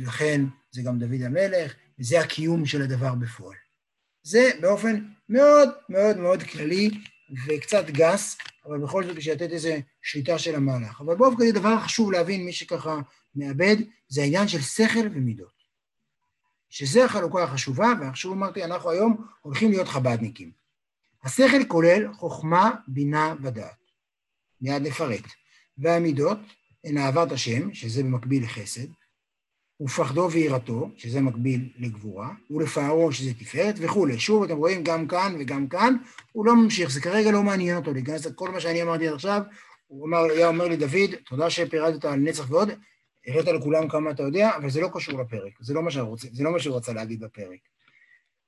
[0.00, 3.56] לכן זה גם דוד המלך, וזה הקיום של הדבר בפועל.
[4.22, 6.90] זה באופן מאוד מאוד מאוד כללי
[7.46, 9.68] וקצת גס, אבל בכל זאת בשביל לתת איזו
[10.02, 11.00] שליטה של המהלך.
[11.00, 13.00] אבל באופן כללי דבר חשוב להבין, מי שככה
[13.34, 13.76] מאבד,
[14.08, 15.58] זה העניין של שכל ומידות.
[16.70, 20.50] שזה החלוקה החשובה, ועכשיו אמרתי, אנחנו היום הולכים להיות חב"דניקים.
[21.24, 23.76] השכל כולל חוכמה, בינה ודעת.
[24.60, 25.24] מיד נפרט.
[25.78, 26.38] והמידות
[26.84, 28.86] הן אהבת השם, שזה במקביל לחסד,
[29.80, 34.18] ופחדו ויראתו, שזה מקביל לגבורה, ולפארו, שזה תפארת, וכולי.
[34.18, 35.96] שוב, אתם רואים גם כאן וגם כאן,
[36.32, 39.42] הוא לא ממשיך, זה כרגע לא מעניין אותו להיכנס לכל מה שאני אמרתי עד עכשיו.
[39.86, 42.70] הוא אומר, היה אומר לי, דוד, תודה שפירטת על נצח ועוד,
[43.26, 46.28] הראת לכולם כמה אתה יודע, אבל זה לא קשור לפרק, זה לא מה שהוא רוצה,
[46.32, 47.58] זה לא מה שהוא רצה להגיד בפרק.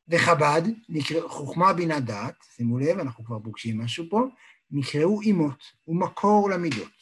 [0.08, 4.26] וחב"ד, נקרא, חוכמה בינה דעת, שימו לב, אנחנו כבר פוגשים משהו פה,
[4.70, 6.92] נקראו אימות, ומקור למידות,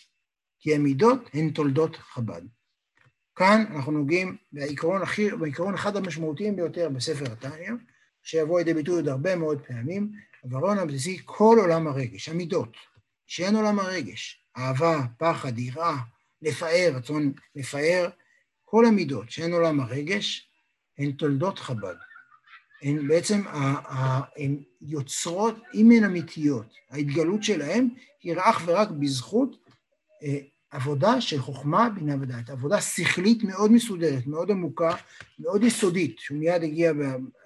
[0.60, 2.42] כי המידות הן תולדות חב"ד.
[3.38, 7.70] כאן אנחנו נוגעים בעיקרון, הכי, בעיקרון אחד המשמעותיים ביותר בספר התניא,
[8.22, 10.12] שיבוא לידי ביטוי עוד הרבה מאוד פעמים,
[10.44, 12.76] העברון הבסיסי, כל עולם הרגש, המידות,
[13.26, 15.96] שאין עולם הרגש, אהבה, פחד, יראה,
[16.42, 18.08] לפאר, רצון לפאר,
[18.64, 20.48] כל המידות שאין עולם הרגש,
[20.98, 21.96] הן תולדות חב"ד.
[22.82, 23.42] הן בעצם,
[24.36, 27.88] הן יוצרות, אם הן אמיתיות, ההתגלות שלהן
[28.22, 29.56] היא אך ורק בזכות
[30.22, 30.38] אה,
[30.70, 34.94] עבודה של חוכמה, בינה ודעת, עבודה שכלית מאוד מסודרת, מאוד עמוקה,
[35.38, 36.92] מאוד יסודית, שהוא מיד הגיע,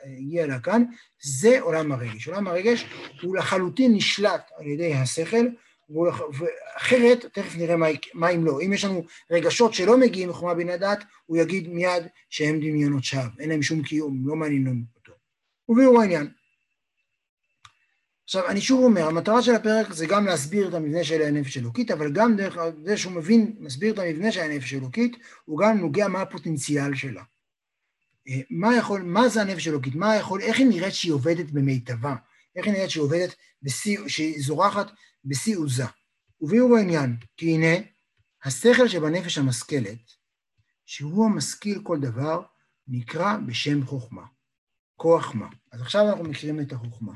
[0.05, 0.85] הגיע לה כאן,
[1.23, 2.29] זה עולם הרגש.
[2.29, 2.87] עולם הרגש
[3.23, 5.47] הוא לחלוטין נשלט על ידי השכל,
[6.39, 8.61] ואחרת, תכף נראה מה, מה אם לא.
[8.61, 13.23] אם יש לנו רגשות שלא מגיעים מחוכמה בינה דעת, הוא יגיד מיד שהם דמיונות שווא,
[13.39, 15.13] אין להם שום קיום, לא מעניינים אותו.
[15.69, 16.31] וביאור העניין.
[18.35, 21.91] עכשיו, אני שוב אומר, המטרה של הפרק זה גם להסביר את המבנה של הנפש האלוקית,
[21.91, 26.09] אבל גם דרך זה שהוא מבין, מסביר את המבנה של הנפש האלוקית, הוא גם נוגע
[26.09, 27.23] מה הפוטנציאל שלה.
[28.29, 29.95] אה, מה יכול, מה זה הנפש האלוקית?
[29.95, 32.15] מה יכול, איך היא נראית שהיא עובדת במיטבה?
[32.57, 34.91] איך היא נראית שהיא עובדת, בשיא, שהיא זורחת
[35.25, 35.87] בשיא עוזה?
[36.41, 37.87] וביאור העניין, כי הנה,
[38.45, 39.99] השכל שבנפש המשכלת,
[40.87, 42.43] שהוא המשכיל כל דבר,
[42.89, 44.25] נקרא בשם חוכמה.
[44.97, 45.49] כוח מה.
[45.73, 47.13] אז עכשיו אנחנו מכירים את החוכמה.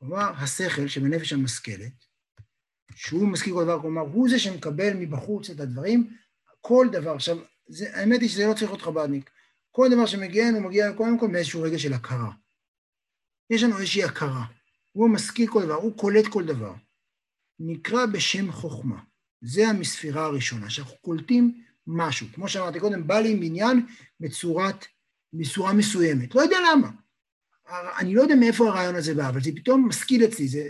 [0.00, 1.92] כלומר, השכל שבנפש המשכלת,
[2.94, 6.16] שהוא משכיל כל דבר, כלומר, הוא זה שמקבל מבחוץ את הדברים,
[6.60, 7.14] כל דבר.
[7.14, 9.30] עכשיו, זה, האמת היא שזה לא צריך להיות חב"דניק.
[9.70, 12.30] כל דבר שמגיע, הוא מגיע קודם כל מאיזשהו רגע של הכרה.
[13.50, 14.44] יש לנו איזושהי הכרה.
[14.92, 16.74] הוא משכיל כל דבר, הוא קולט כל דבר.
[17.58, 19.02] נקרא בשם חוכמה.
[19.40, 22.26] זה המספירה הראשונה, שאנחנו קולטים משהו.
[22.34, 23.86] כמו שאמרתי קודם, בא לי עם עניין
[24.20, 24.86] בצורת,
[25.32, 26.34] בצורה מסוימת.
[26.34, 26.90] לא יודע למה.
[27.98, 30.62] אני לא יודע מאיפה הרעיון הזה בא, אבל זה פתאום משכיל אצלי, זה,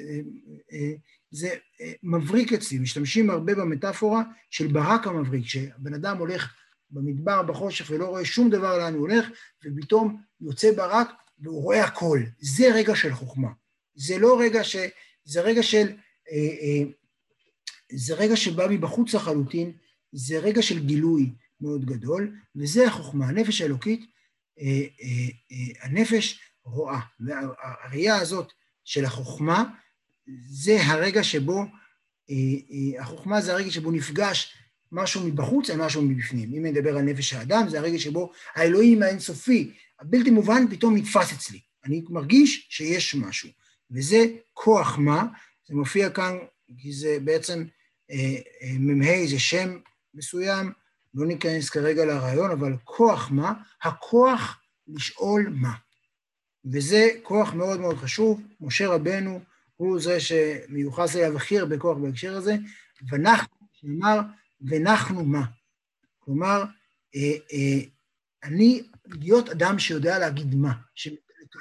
[0.70, 0.84] זה,
[1.30, 1.54] זה
[2.02, 2.78] מבריק אצלי.
[2.78, 6.54] משתמשים הרבה במטאפורה של ברק המבריק, שבן אדם הולך
[6.90, 9.28] במדבר, בחושך, ולא רואה שום דבר לאן הוא הולך,
[9.64, 12.20] ופתאום יוצא ברק והוא רואה הכל.
[12.38, 13.48] זה רגע של חוכמה.
[13.94, 14.76] זה לא רגע ש...
[15.24, 15.92] זה רגע של...
[16.30, 16.90] אה, אה,
[17.92, 19.72] זה רגע שבא מבחוץ לחלוטין,
[20.12, 24.00] זה רגע של גילוי מאוד גדול, וזה החוכמה, הנפש האלוקית,
[24.60, 24.86] אה,
[25.82, 27.00] הנפש רואה.
[27.20, 28.52] והראייה הזאת
[28.84, 29.64] של החוכמה,
[30.46, 31.64] זה הרגע שבו,
[33.00, 34.56] החוכמה זה הרגע שבו נפגש
[34.92, 36.54] משהו מבחוץ על משהו מבפנים.
[36.54, 41.60] אם נדבר על נפש האדם, זה הרגע שבו האלוהים האינסופי, הבלתי מובן, פתאום נתפס אצלי.
[41.84, 43.48] אני מרגיש שיש משהו.
[43.90, 45.24] וזה כוח מה,
[45.68, 46.38] זה מופיע כאן,
[46.78, 47.64] כי זה בעצם
[48.10, 48.16] אה,
[48.62, 49.78] אה, מ"ה זה שם
[50.14, 50.72] מסוים,
[51.14, 55.72] לא ניכנס כרגע לרעיון, אבל כוח מה, הכוח לשאול מה.
[56.64, 59.40] וזה כוח מאוד מאוד חשוב, משה רבנו
[59.76, 62.56] הוא זה שמיוחס אליו הכי הרבה כוח בהקשר הזה,
[63.10, 64.20] ואנחנו, שנאמר,
[64.60, 65.44] ונחנו מה.
[66.18, 66.64] כלומר,
[67.16, 67.80] אה, אה,
[68.42, 71.08] אני, להיות אדם שיודע להגיד מה, ש,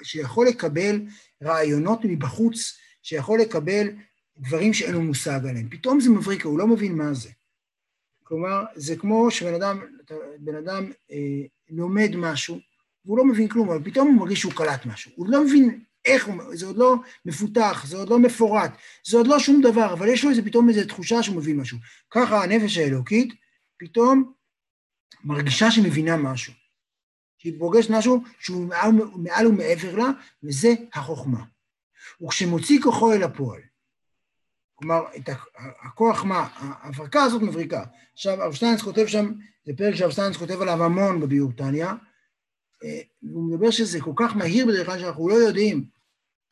[0.04, 1.02] שיכול לקבל
[1.44, 3.88] רעיונות מבחוץ, שיכול לקבל
[4.38, 5.70] דברים שאין לו מושג עליהם.
[5.70, 7.30] פתאום זה מבריק, הוא לא מבין מה זה.
[8.24, 9.80] כלומר, זה כמו שבן אדם,
[10.40, 12.60] בן אדם אה, לומד משהו,
[13.06, 15.12] והוא לא מבין כלום, אבל פתאום הוא מרגיש שהוא קלט משהו.
[15.16, 18.72] הוא לא מבין איך, זה עוד לא מפותח, זה עוד לא מפורט,
[19.08, 21.78] זה עוד לא שום דבר, אבל יש לו איזה פתאום איזו תחושה שהוא מבין משהו.
[22.12, 23.34] ככה הנפש האלוקית
[23.78, 24.34] פתאום
[25.24, 26.54] מרגישה שמבינה משהו.
[27.38, 30.10] שהיא פוגשת משהו שהוא מעל, מעל ומעבר לה,
[30.44, 31.44] וזה החוכמה.
[32.22, 33.62] וכשמוציא כוחו אל הפועל,
[34.76, 35.30] כלומר, את
[35.82, 37.84] הכוח מה, ההברקה הזאת מבריקה.
[38.14, 39.32] עכשיו, הרב שטיינס כותב שם,
[39.66, 41.94] זה פרק שהרב שטיינס כותב עליו המון אה,
[43.24, 45.86] והוא מדבר שזה כל כך מהיר בדרך כלל שאנחנו לא יודעים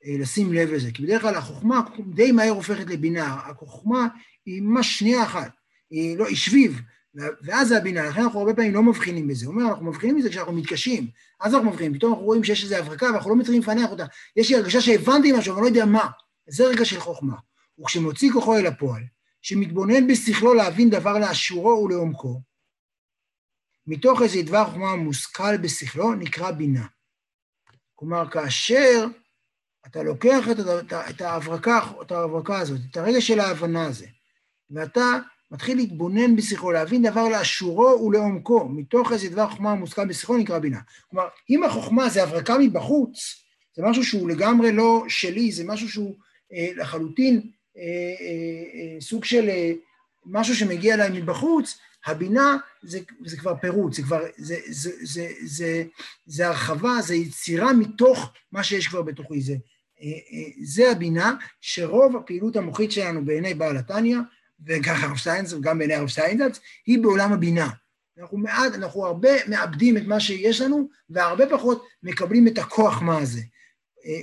[0.05, 1.81] אה, לשים לב לזה, כי בדרך כלל החוכמה
[2.15, 4.07] די מהר הופכת לבינה, החוכמה
[4.45, 5.51] היא ממש שנייה אחת,
[5.89, 6.81] היא לא, היא שביב,
[7.41, 9.45] ואז זה הבינה, לכן אנחנו הרבה פעמים לא מבחינים בזה.
[9.45, 11.07] הוא אומר, אנחנו מבחינים בזה כשאנחנו מתקשים,
[11.41, 14.05] אז אנחנו מבחינים, פתאום אנחנו רואים שיש איזו הברקה ואנחנו לא מצליחים לפענח אותה.
[14.35, 16.07] יש לי הרגשה שהבנתי משהו, אבל לא יודע מה.
[16.49, 17.35] זה רגע של חוכמה.
[17.79, 19.03] וכשמוציא כוחו אל הפועל,
[19.41, 22.41] שמתבונן בשכלו להבין דבר לאשורו ולעומקו,
[23.87, 26.85] מתוך איזה דבר חוכמה מושכל בשכלו, נקרא בינה.
[27.95, 29.07] כלומר, כאשר
[29.85, 34.05] אתה לוקח את, את, את, ההברקה, את ההברקה הזאת, את הרגע של ההבנה הזה,
[34.69, 35.05] ואתה
[35.51, 40.79] מתחיל להתבונן בשכלו, להבין דבר לאשורו ולעומקו, מתוך איזה דבר חוכמה מושכל בשכלו נקרא בינה.
[41.09, 43.43] כלומר, אם החוכמה זה הברקה מבחוץ,
[43.75, 46.15] זה משהו שהוא לגמרי לא שלי, זה משהו שהוא
[46.53, 47.41] אה, לחלוטין
[47.77, 49.71] אה, אה, אה, סוג של אה,
[50.25, 55.83] משהו שמגיע אליי מבחוץ, הבינה זה, זה כבר פירוט, זה כבר, זה, זה, זה, זה,
[56.25, 59.41] זה הרחבה, זה יצירה מתוך מה שיש כבר בתוכי.
[59.41, 59.53] זה,
[60.01, 64.17] אה, אה, זה הבינה שרוב הפעילות המוחית שלנו בעיני בעל התניא,
[64.65, 67.69] וככה הרב שטיינז, וגם בעיני הרב שטיינז, היא בעולם הבינה.
[68.17, 73.17] אנחנו מעט, אנחנו הרבה מאבדים את מה שיש לנו, והרבה פחות מקבלים את הכוח מה
[73.17, 73.41] הזה.
[74.05, 74.21] אה,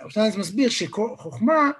[0.00, 1.70] הרב שטיינז מסביר שחוכמה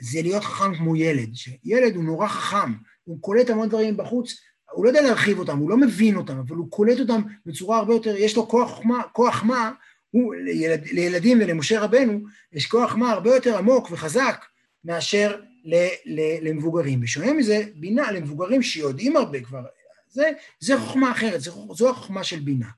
[0.00, 2.72] זה להיות חכם כמו ילד, שילד הוא נורא חכם,
[3.04, 4.34] הוא קולט המון דברים בחוץ,
[4.72, 7.94] הוא לא יודע להרחיב אותם, הוא לא מבין אותם, אבל הוא קולט אותם בצורה הרבה
[7.94, 9.72] יותר, יש לו כוח מה, כוח מה,
[10.10, 12.20] הוא, לילד, לילדים ולמשה רבנו,
[12.52, 14.44] יש כוח מה הרבה יותר עמוק וחזק
[14.84, 17.00] מאשר ל, ל, למבוגרים.
[17.00, 19.64] בשונה מזה, בינה למבוגרים שיודעים הרבה כבר,
[20.08, 22.68] זה, זה חוכמה אחרת, זו, זו החוכמה של בינה.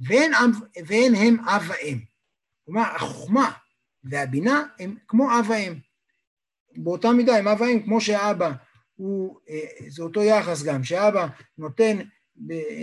[0.00, 0.32] ואין,
[0.86, 1.98] ואין הם אב ואם.
[2.64, 3.50] כלומר, החוכמה
[4.04, 5.74] והבינה הם כמו אב ואם.
[6.76, 8.52] באותה מידה הם אב ואם, כמו שאבא
[8.96, 11.26] הוא, אה, זה אותו יחס גם, שאבא
[11.58, 11.98] נותן,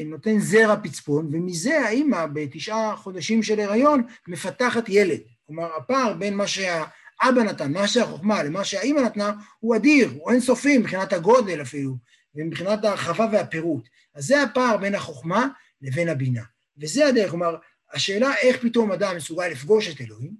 [0.05, 5.19] נותן זרע פצפון, ומזה האימא בתשעה חודשים של הריון מפתחת ילד.
[5.47, 10.77] כלומר, הפער בין מה שהאבא נתן, מה שהחוכמה, למה שהאימא נתנה, הוא אדיר, הוא אינסופי
[10.77, 11.97] מבחינת הגודל אפילו,
[12.35, 13.87] ומבחינת ההרחבה והפירוט.
[14.15, 15.47] אז זה הפער בין החוכמה
[15.81, 16.43] לבין הבינה.
[16.77, 17.55] וזה הדרך, כלומר,
[17.93, 20.35] השאלה איך פתאום אדם מסוגל לפגוש את אלוהים,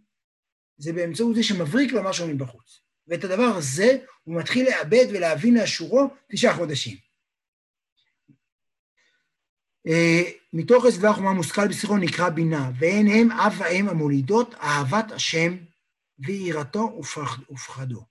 [0.78, 2.81] זה באמצעות זה שמבריק לו משהו מבחוץ.
[3.08, 6.98] ואת הדבר הזה הוא מתחיל לאבד ולהבין לאשורו תשעה חודשים.
[9.88, 15.58] אה, מתוך דבר חומה מושכל בשכלו נקרא בינה, והן הם אב ואם המולידות אהבת השם
[16.20, 17.02] ויראתו
[17.52, 18.06] ופחדו.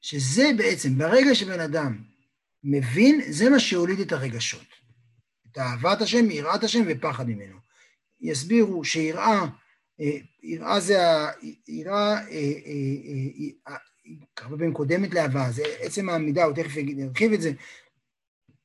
[0.00, 2.04] שזה בעצם, ברגע שבן אדם
[2.64, 4.66] מבין, זה מה שהוליד את הרגשות.
[5.46, 7.58] את אהבת השם, יראת השם ופחד ממנו.
[8.20, 9.46] יסבירו שיראה
[10.42, 11.30] יראה זה ה...
[11.68, 13.76] יראה, אה, אה, אה,
[14.38, 17.52] הרבה פעמים קודמת לאהבה, זה עצם העמידה, הוא תכף ירחיב את זה,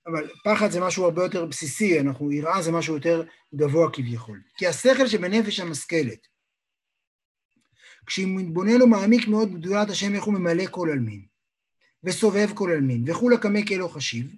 [0.07, 3.23] אבל פחד זה משהו הרבה יותר בסיסי, אנחנו, יראה זה משהו יותר
[3.55, 4.41] גבוה כביכול.
[4.57, 6.27] כי השכל שבנפש המשכלת,
[8.05, 11.25] כשהוא מתבונן ומעמיק מאוד בגדולת השם, איך הוא ממלא כל עלמין,
[12.03, 14.35] וסובב כל עלמין, וכולי קמא כאלו חשיב,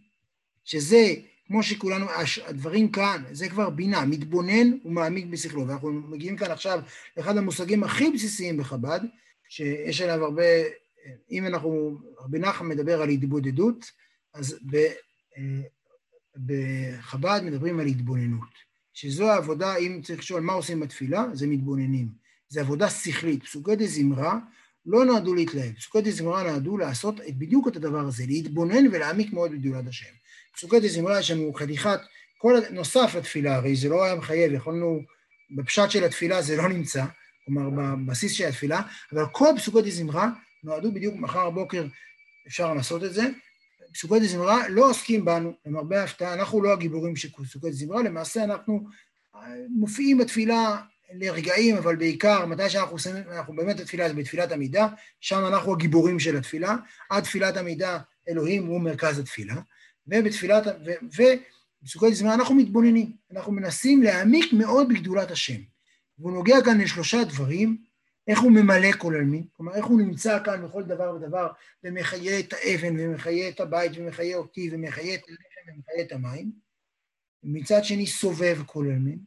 [0.66, 1.14] שזה,
[1.50, 2.06] כמו שכולנו,
[2.46, 5.68] הדברים כאן, זה כבר בינה, מתבונן ומעמיק בשכלו.
[5.68, 6.80] ואנחנו מגיעים כאן עכשיו
[7.18, 9.00] לאחד המושגים הכי בסיסיים בחב"ד,
[9.50, 10.44] שיש עליו הרבה,
[11.32, 13.92] אם אנחנו, רבי נחם מדבר על התבודדות,
[14.34, 14.76] אז ב,
[15.38, 15.62] אה,
[16.46, 18.54] בחב"ד מדברים על התבוננות,
[18.94, 22.08] שזו העבודה, אם צריך לשאול מה עושים בתפילה, זה מתבוננים.
[22.50, 23.44] זה עבודה שכלית.
[23.44, 24.40] פסוקי דה זמרה
[24.86, 29.52] לא נועדו להתלהב, פסוקי דה זמרה נועדו לעשות בדיוק את הדבר הזה, להתבונן ולהעמיק מאוד
[29.52, 30.14] בגדולת השם.
[30.67, 32.00] דה זמרה יש לנו חתיכת,
[32.38, 35.02] כלי נוסף לתפילה, הרי זה לא היה מחייב, יכולנו,
[35.52, 37.06] בפשט של התפילה זה לא נמצא,
[37.45, 38.82] כלומר בבסיס של התפילה,
[39.13, 40.30] אבל כל פסוקי דה זמרה
[40.63, 41.86] נועדו בדיוק מחר בבוקר,
[42.48, 43.24] אפשר לעשות את זה,
[43.93, 48.04] פסוקי דה זמרה לא עוסקים בנו, למרבה ההפתעה, אנחנו לא הגיבורים של פסוקי דה זמרה,
[48.04, 48.88] למעשה אנחנו
[49.69, 50.82] מופיעים בתפילה
[51.13, 54.88] לרגעים, אבל בעיקר, מתי שאנחנו עושים, אנחנו באמת התפילה זה בתפילת עמידה,
[55.22, 56.76] שם אנחנו הגיבורים של התפילה,
[57.10, 59.56] עד תפילת עמידה אלוהים הוא מרכז התפילה,
[60.12, 60.63] ובתפילת,
[61.04, 65.62] ובפסוקי זמן אנחנו מתבוננים, אנחנו מנסים להעמיק מאוד בגדולת השם.
[66.19, 67.78] והוא נוגע כאן לשלושה דברים,
[68.28, 71.48] איך הוא ממלא כל עלמין, כלומר איך הוא נמצא כאן בכל דבר ודבר,
[71.84, 76.52] ומחיה את האבן, ומחיה את הבית, ומחיה אותי, ומחיה את הלחם, ומחיה את המים,
[77.43, 79.19] ומצד שני סובב כל עלמין,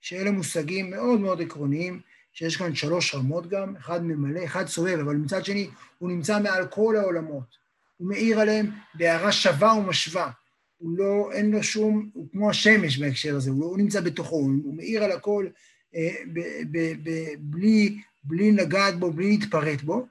[0.00, 2.00] שאלה מושגים מאוד מאוד עקרוניים,
[2.32, 6.66] שיש כאן שלוש רמות גם, אחד ממלא, אחד סובב, אבל מצד שני הוא נמצא מעל
[6.66, 7.57] כל העולמות.
[7.98, 10.30] הוא מאיר עליהם בהערה שווה ומשווה.
[10.78, 14.36] הוא לא, אין לו שום, הוא כמו השמש בהקשר הזה, הוא, לא, הוא נמצא בתוכו,
[14.36, 15.46] הוא, מאיר על הכל
[15.94, 20.06] אה, ב, ב, ב, בלי, בלי לגעת בו, בלי להתפרט בו.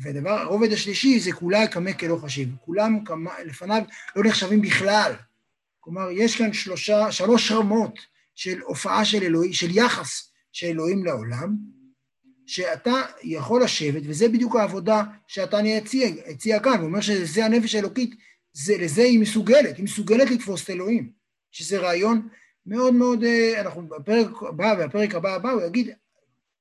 [0.00, 2.48] והדבר, הרובד השלישי זה כולה קמא כלא חשיב.
[2.60, 3.82] כולם כמה, לפניו
[4.16, 5.12] לא נחשבים בכלל.
[5.80, 7.98] כלומר, יש כאן שלושה, שלוש רמות
[8.34, 11.56] של הופעה של אלוהים, של יחס של אלוהים לעולם,
[12.46, 18.14] שאתה יכול לשבת, וזה בדיוק העבודה שאתה הציע, הציע כאן, הוא אומר שזה הנפש האלוקית,
[18.52, 21.10] זה, לזה היא מסוגלת, היא מסוגלת לתפוס את אלוהים,
[21.50, 22.28] שזה רעיון
[22.66, 25.90] מאוד מאוד, אה, אנחנו בפרק הבא והפרק הבא הבא, הוא יגיד,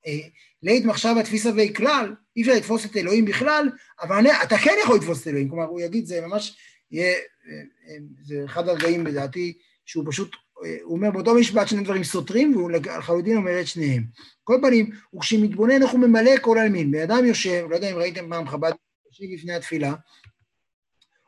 [0.07, 0.19] אה,
[0.63, 3.69] לית מחשבה תפיסה ואי כלל, אי אפשר לתפוס את אלוהים בכלל,
[4.01, 6.57] אבל אני, אתה כן יכול לתפוס את אלוהים, כלומר הוא יגיד, זה ממש
[6.91, 10.35] יהיה, אה, זה אחד הרגעים לדעתי, שהוא פשוט
[10.83, 14.03] הוא אומר באותו משפט שני דברים סותרים, והוא לחלוטין אומר את שניהם.
[14.43, 16.91] כל פנים, וכשמתבונן איך הוא ממלא כל העלמין.
[16.91, 18.71] בן אדם יושב, לא יודע אם ראיתם פעם חב"ד,
[19.07, 19.93] יושב לפני התפילה,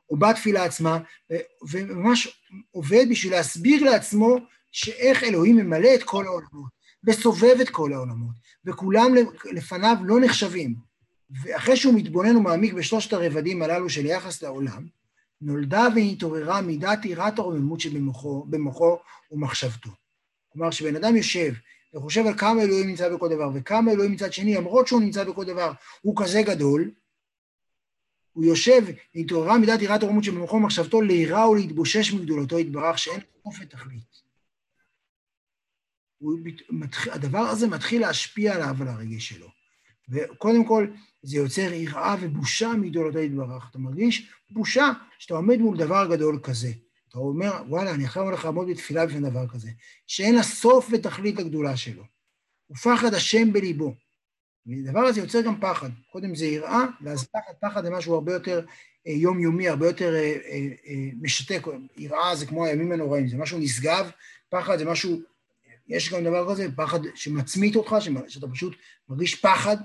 [0.10, 1.00] או בתפילה עצמה,
[1.72, 4.38] וממש עובד בשביל להסביר לעצמו
[4.72, 6.72] שאיך אלוהים ממלא את כל העולמות,
[7.04, 9.14] וסובב את כל העולמות, וכולם
[9.52, 10.76] לפניו לא נחשבים.
[11.30, 14.88] ואחרי שהוא מתבונן ומעמיק בשלושת הרבדים הללו של יחס לעולם,
[15.42, 19.00] נולדה והתעוררה מידת יראת הרוממות שבמוחו
[19.32, 19.90] ומחשבתו.
[20.50, 21.54] כלומר, כשבן אדם יושב
[21.96, 25.46] וחושב על כמה אלוהים נמצא בכל דבר, וכמה אלוהים מצד שני, למרות שהוא נמצא בכל
[25.46, 25.72] דבר,
[26.02, 26.92] הוא כזה גדול,
[28.34, 28.82] הוא יושב,
[29.16, 34.28] התעוררה מידת יראת הרוממות שבמוחו ומחשבתו, ליראה ולהתבושש מגדולתו יתברך, שאין אופן תכלית.
[37.12, 39.48] הדבר הזה מתחיל להשפיע עליו, על הרגש שלו.
[40.10, 40.88] וקודם כל,
[41.28, 43.70] זה יוצר יראה ובושה מגדולתו יתברך.
[43.72, 46.72] אתה מרגיש בושה שאתה עומד מול דבר גדול כזה.
[47.10, 49.70] אתה אומר, וואלה, אני עכשיו הולך לעמוד בתפילה בפני דבר כזה,
[50.08, 52.04] שאין לה סוף ותכלית לגדולה שלו.
[52.72, 53.94] ופחד השם בליבו.
[54.66, 55.90] והדבר הזה יוצר גם פחד.
[56.12, 58.66] קודם זה יראה, ואז פחד, פחד זה משהו הרבה יותר
[59.08, 60.36] אה, יומיומי, הרבה יותר אה,
[60.88, 61.68] אה, משתק.
[61.98, 64.10] יראה זה כמו הימים הנוראים, זה משהו נשגב,
[64.50, 65.22] פחד זה משהו,
[65.88, 67.96] יש גם דבר כזה, פחד שמצמית אותך,
[68.28, 68.76] שאתה פשוט
[69.10, 69.78] מרגיש פחד,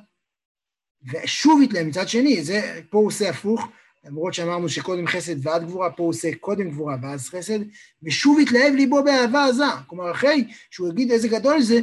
[1.10, 3.68] ושוב יתלהם מצד שני, זה, פה הוא עושה הפוך,
[4.04, 7.58] למרות שאמרנו שקודם חסד ועד גבורה, פה הוא עושה קודם גבורה ואז חסד,
[8.02, 9.64] ושוב יתלהב ליבו באהבה עזה.
[9.86, 11.80] כלומר, אחרי שהוא יגיד איזה גדול זה,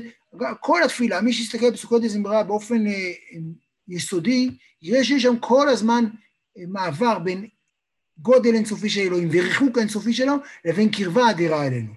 [0.60, 3.12] כל התפילה, מי שיסתכל בסוכות הזמרה באופן אה,
[3.88, 4.50] יסודי,
[4.82, 6.06] יראה שיש שם כל הזמן
[6.58, 7.48] אה, מעבר בין
[8.18, 10.34] גודל אינסופי של אלוהים וריחוק אינסופי שלו,
[10.66, 11.94] לבין קרבה אדירה אלינו.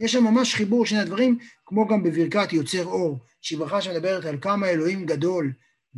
[0.00, 4.38] יש שם ממש חיבור שני הדברים, כמו גם בברכת יוצר אור, שהיא ברכה שמדברת על
[4.40, 5.52] כמה אלוהים גדול,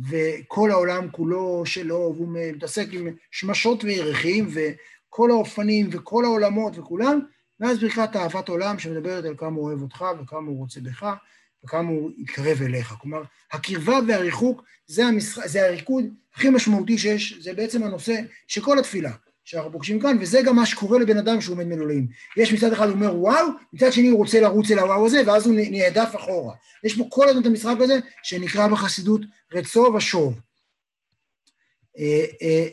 [0.09, 7.19] וכל העולם כולו שלו, והוא מתעסק עם שמשות וירחים, וכל האופנים וכל העולמות וכולם,
[7.59, 11.15] ואז ברכת אהבת עולם שמדברת על כמה הוא אוהב אותך וכמה הוא רוצה בך
[11.63, 12.93] וכמה הוא יתקרב אליך.
[13.01, 13.21] כלומר,
[13.51, 15.47] הקרבה והריחוק זה, המשח...
[15.47, 19.11] זה הריקוד הכי משמעותי שיש, זה בעצם הנושא של כל התפילה.
[19.49, 22.07] שאנחנו פוגשים כאן, וזה גם מה שקורה לבן אדם שהוא עומד מול אלוהים.
[22.37, 25.47] יש מצד אחד הוא אומר וואו, מצד שני הוא רוצה לרוץ אל הוואו הזה, ואז
[25.47, 26.55] הוא נעדף אחורה.
[26.83, 29.21] יש פה כל הזמן את המשחק הזה, שנקרא בחסידות
[29.53, 30.39] רצו ושוב.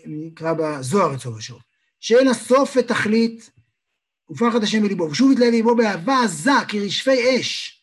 [0.07, 1.61] נקרא בזוהר אצלו בשעות,
[2.01, 3.51] שאין הסוף ותכלית,
[4.31, 7.81] ופחד השם בליבו, ושוב יתלה ליבו באהבה עזה כרשפי אש,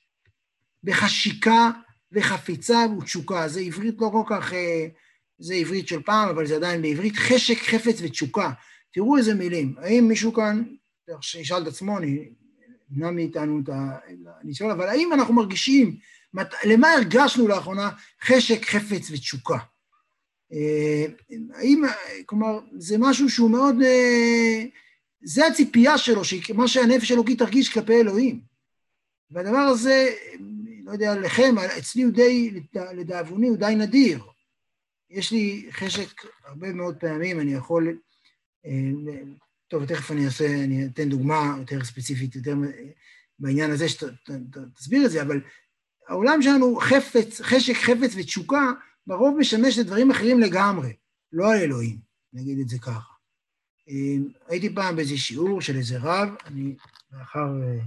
[0.83, 1.69] בחשיקה
[2.11, 3.47] וחפיצה ותשוקה.
[3.47, 4.53] זה עברית לא כל כך,
[5.39, 8.51] זה עברית של פעם, אבל זה עדיין בעברית, חשק, חפץ ותשוקה.
[8.93, 9.75] תראו איזה מילים.
[9.77, 10.63] האם מישהו כאן,
[11.21, 12.29] שישאל את עצמו, אני
[12.89, 13.69] נמנע מאיתנו את
[14.41, 15.97] הניסיון, אבל האם אנחנו מרגישים,
[16.63, 17.89] למה הרגשנו לאחרונה
[18.23, 19.57] חשק, חפץ ותשוקה?
[20.53, 21.05] אה,
[21.53, 21.83] האם,
[22.25, 24.65] כלומר, זה משהו שהוא מאוד, אה,
[25.21, 26.21] זה הציפייה שלו,
[26.53, 28.41] מה שהנפש האלוקית תרגיש כלפי אלוהים.
[29.31, 30.09] והדבר הזה,
[30.83, 32.61] לא יודע לכם, אצלי הוא די,
[32.95, 34.23] לדאבוני, הוא די נדיר.
[35.09, 36.09] יש לי חשק
[36.45, 37.97] הרבה מאוד פעמים, אני יכול,
[39.67, 42.53] טוב, תכף אני אעשה, אני אתן דוגמה יותר ספציפית, יותר
[43.39, 45.41] בעניין הזה, שתסביר את זה, אבל
[46.07, 48.71] העולם שלנו חפץ, חשק, חפץ ותשוקה,
[49.07, 50.93] ברוב משמש לדברים אחרים לגמרי,
[51.31, 51.97] לא על אלוהים,
[52.33, 53.13] נגיד את זה ככה.
[53.89, 54.15] אה,
[54.47, 56.75] הייתי פעם באיזה שיעור של איזה רב, אני
[57.11, 57.79] לאחר אה,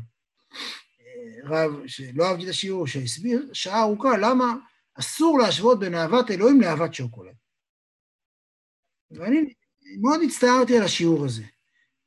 [1.44, 4.54] רב שלא אהבתי את השיעור, שהסביר שעה ארוכה למה
[4.94, 7.34] אסור להשוות בין אהבת אלוהים לאהבת שוקולד.
[9.10, 9.54] ואני
[10.00, 11.42] מאוד הצטערתי על השיעור הזה,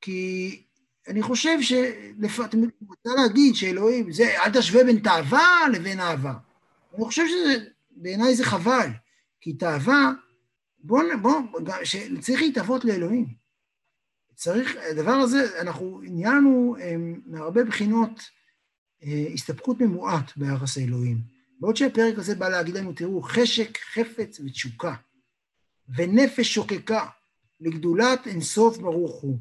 [0.02, 0.64] כי
[1.08, 6.34] אני חושב שלפעמים, אני רוצה להגיד שאלוהים, זה, אל תשווה בין תאווה לבין אהבה.
[6.96, 8.90] אני חושב שבעיניי זה חבל,
[9.42, 10.12] כי תאווה,
[10.80, 11.60] בואו, בוא,
[12.20, 13.40] צריך להתאבות לאלוהים.
[14.36, 16.76] צריך, הדבר הזה, אנחנו עניינו
[17.26, 18.30] מהרבה בחינות
[19.04, 21.18] אה, הסתפקות ממועט ביחס האלוהים.
[21.60, 24.96] בעוד שהפרק הזה בא להגיד לנו, תראו, חשק, חפץ ותשוקה,
[25.96, 27.06] ונפש שוקקה,
[27.60, 29.40] לגדולת אינסוף ברוך הוא.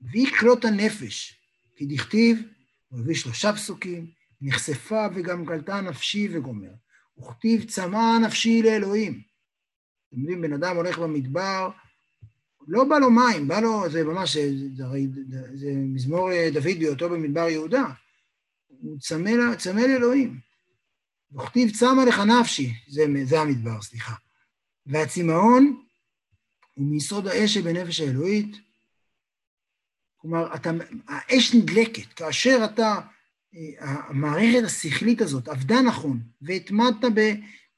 [0.00, 1.38] והיא כלות הנפש,
[1.76, 2.42] כי דכתיב,
[2.88, 4.06] הוא הביא שלושה פסוקים,
[4.40, 6.70] נחשפה וגם גלתה נפשי וגומר.
[7.18, 9.22] וכתיב צמא נפשי לאלוהים.
[10.08, 11.70] אתם יודעים, בן אדם הולך במדבר,
[12.68, 14.84] לא בא לו מים, בא לו, זה ממש, זה, זה,
[15.54, 17.84] זה מזמור דוד בהיותו במדבר יהודה.
[18.68, 20.40] הוא צמא, צמא לאלוהים.
[21.32, 24.14] וכתיב צמא לך נפשי, זה, זה המדבר, סליחה.
[24.86, 25.84] והצמאון
[26.74, 28.56] הוא מיסוד האש שבנפש האלוהית.
[30.16, 30.70] כלומר, אתה,
[31.08, 33.00] האש נדלקת, כאשר אתה,
[33.78, 37.12] המערכת השכלית הזאת עבדה נכון, והתמדת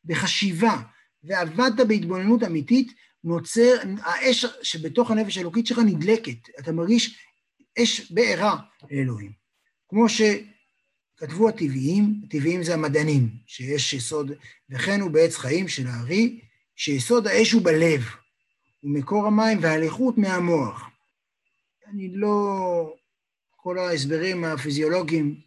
[0.04, 0.82] בחשיבה,
[1.24, 2.92] ועבדת בהתבוננות אמיתית,
[3.24, 7.18] נוצר, האש שבתוך הנפש האלוקית שלך נדלקת, אתה מרגיש
[7.78, 8.56] אש בעירה
[8.90, 9.32] לאלוהים.
[9.88, 10.22] כמו ש...
[11.16, 14.32] כתבו הטבעיים, הטבעיים זה המדענים, שיש יסוד,
[14.70, 16.40] וכן הוא בעץ חיים של הארי,
[16.76, 18.02] שיסוד האש הוא בלב,
[18.84, 20.90] ומקור המים והלכות מהמוח.
[21.86, 22.94] אני לא...
[23.56, 25.40] כל ההסברים הפיזיולוגיים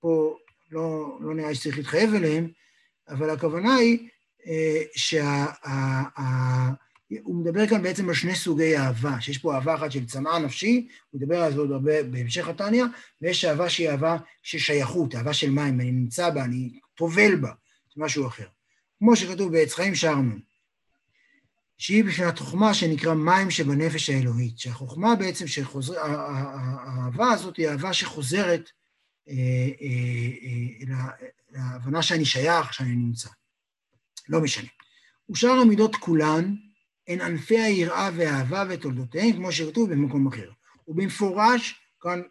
[0.00, 0.36] פה
[0.70, 2.48] לא, לא נראה שצריך להתחייב אליהם,
[3.08, 4.08] אבל הכוונה היא
[4.46, 5.46] אה, שה...
[7.22, 10.88] הוא מדבר כאן בעצם על שני סוגי אהבה, שיש פה אהבה אחת של צמאה נפשי,
[11.10, 12.84] הוא מדבר על זה עוד הרבה בהמשך התניא,
[13.22, 17.52] ויש אהבה שהיא אהבה של שייכות, אהבה של מים, אני נמצא בה, אני טובל בה,
[17.94, 18.46] זה משהו אחר.
[18.98, 20.38] כמו שכתוב בעץ חיים שרמן,
[21.78, 28.70] שהיא בפנת חוכמה שנקרא מים שבנפש האלוהית, שהחוכמה בעצם שחוזר, האהבה הזאת היא אהבה שחוזרת
[29.28, 29.34] אה,
[29.80, 33.28] אה, אה, להבנה שאני שייך, שאני נמצא.
[34.28, 34.68] לא משנה.
[35.30, 36.54] ושאר המידות כולן,
[37.08, 40.50] הן ענפי היראה והאהבה ותולדותיהן, כמו שכתוב במקום אחר.
[40.88, 42.22] ובמפורש, כאן,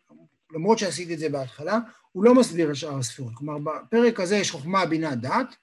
[0.53, 1.79] למרות שעשיתי את זה בהתחלה,
[2.11, 3.33] הוא לא מסביר את שאר הספירות.
[3.35, 5.55] כלומר, בפרק הזה יש חוכמה, בינה, דעת,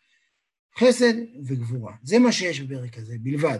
[0.78, 1.14] חסד
[1.44, 1.94] וגבורה.
[2.02, 3.58] זה מה שיש בפרק הזה, בלבד.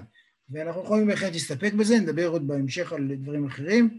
[0.50, 3.98] ואנחנו יכולים בהחלט להסתפק בזה, נדבר עוד בהמשך על דברים אחרים,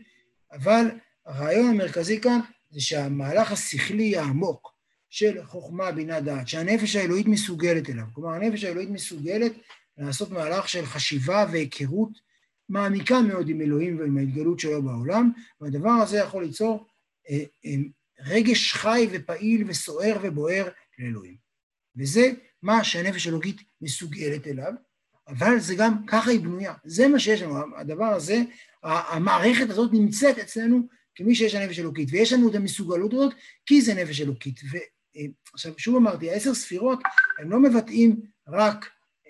[0.51, 0.87] אבל
[1.25, 2.39] הרעיון המרכזי כאן
[2.69, 4.75] זה שהמהלך השכלי העמוק
[5.09, 9.51] של חוכמה, בינה, דעת, שהנפש האלוהית מסוגלת אליו, כלומר הנפש האלוהית מסוגלת
[9.97, 12.19] לעשות מהלך של חשיבה והיכרות
[12.69, 15.31] מעמיקה מאוד עם אלוהים ועם ההתגלות שלו בעולם,
[15.61, 16.87] והדבר הזה יכול ליצור
[17.29, 17.71] אה, אה,
[18.19, 20.69] רגש חי ופעיל וסוער ובוער
[20.99, 21.35] לאלוהים.
[21.97, 22.31] וזה
[22.63, 24.73] מה שהנפש האלוקית מסוגלת אליו,
[25.27, 26.73] אבל זה גם, ככה היא בנויה.
[26.83, 28.41] זה מה שיש לנו, הדבר הזה,
[28.83, 30.81] המערכת הזאת נמצאת אצלנו
[31.15, 33.33] כמי שיש לה נפש אלוקית, ויש לנו את המסוגלות הזאת
[33.65, 34.59] כי זה נפש אלוקית.
[34.71, 36.99] ועכשיו, אה, שוב אמרתי, העשר ספירות,
[37.39, 38.89] הם לא מבטאים רק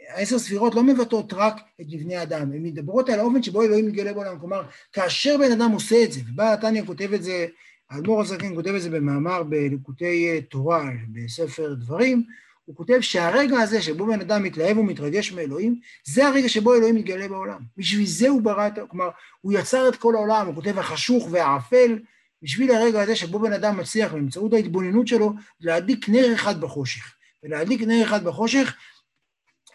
[0.09, 4.13] העשר ספירות לא מבטאות רק את מבנה האדם, הן מדברות על האופן שבו אלוהים מתגלה
[4.13, 4.39] בעולם.
[4.39, 7.47] כלומר, כאשר בן אדם עושה את זה, ובא התניא כותב את זה,
[7.89, 12.23] האדמו"ר הזקן כותב את זה במאמר בליקוטי אה, תורה, בספר דברים,
[12.65, 17.27] הוא כותב שהרגע הזה שבו בן אדם מתלהב ומתרגש מאלוהים, זה הרגע שבו אלוהים מתגלה
[17.27, 17.61] בעולם.
[17.77, 19.09] בשביל זה הוא ברא את, כלומר,
[19.41, 21.99] הוא יצר את כל העולם, הוא כותב החשוך והאפל,
[22.41, 27.15] בשביל הרגע הזה שבו בן אדם מצליח באמצעות ההתבוננות שלו להדליק נר אחד בחושך.
[27.43, 28.75] ולהדליק נר אחד בחושך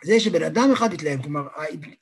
[0.04, 1.42] זה שבן אדם אחד מתלהב, כלומר,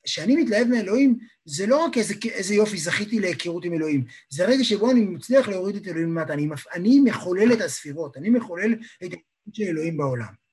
[0.04, 4.64] כשאני מתלהב מאלוהים, זה לא רק איזה, איזה יופי, זכיתי להיכרות עם אלוהים, זה רגע
[4.64, 9.02] שבו אני מצליח להוריד את אלוהים למטה, אני, אני מחולל את הספירות, אני מחולל את
[9.02, 10.47] ההתקדמות של אלוהים בעולם.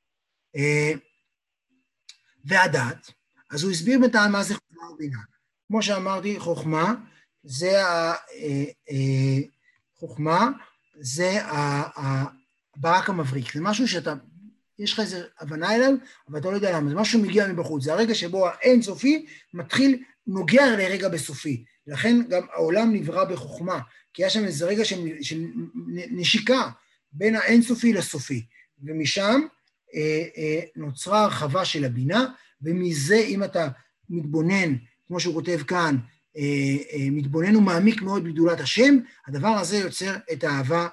[0.56, 0.92] אה,
[2.46, 3.12] והדת,
[3.52, 5.18] אז הוא הסביר בינתיים מה זה חוכמה ובינה.
[5.68, 6.94] כמו שאמרתי, חוכמה
[7.44, 8.14] זה ה...
[8.14, 9.42] אה, אה,
[9.96, 10.50] חוכמה
[11.00, 11.40] זה
[12.76, 14.14] הברק המבריק, זה משהו שאתה
[14.80, 15.94] יש לך איזו הבנה אליו,
[16.30, 20.66] אבל אתה לא יודע למה, זה משהו שמגיע מבחוץ, זה הרגע שבו האינסופי מתחיל, נוגע
[20.66, 21.66] לרגע בסופי.
[21.88, 23.80] לכן גם העולם נברא בחוכמה,
[24.14, 25.46] כי היה שם איזה רגע של, של
[25.96, 26.70] נשיקה
[27.12, 28.46] בין האינסופי לסופי,
[28.84, 29.42] ומשם
[30.76, 32.26] נוצרה הרחבה של הבינה,
[32.62, 33.68] ומזה אם אתה
[34.10, 34.76] מתבונן,
[35.08, 35.98] כמו שהוא כותב כאן,
[36.38, 36.42] אה,
[36.94, 38.96] אה, מתבונן ומעמיק מאוד בגדולת השם,
[39.28, 40.88] הדבר הזה יוצר את האהבה,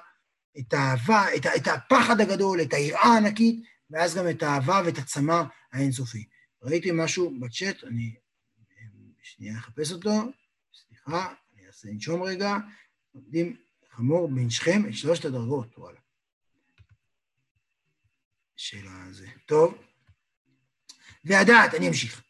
[0.59, 5.41] את האהבה, את, את הפחד הגדול, את היראה הענקית, ואז גם את האהבה ואת הצמא
[5.73, 6.25] האינסופי.
[6.63, 8.15] ראיתי משהו בצ'אט, אני
[9.23, 10.11] שנייה אחפש אותו,
[10.73, 12.57] סליחה, אני אעשה לנשום רגע,
[13.13, 13.55] עומדים
[13.91, 15.99] חמור בין שכם את שלושת הדרגות, וואלה.
[18.55, 19.27] שאלה זה.
[19.45, 19.77] טוב.
[21.25, 22.23] והדעת, אני אמשיך.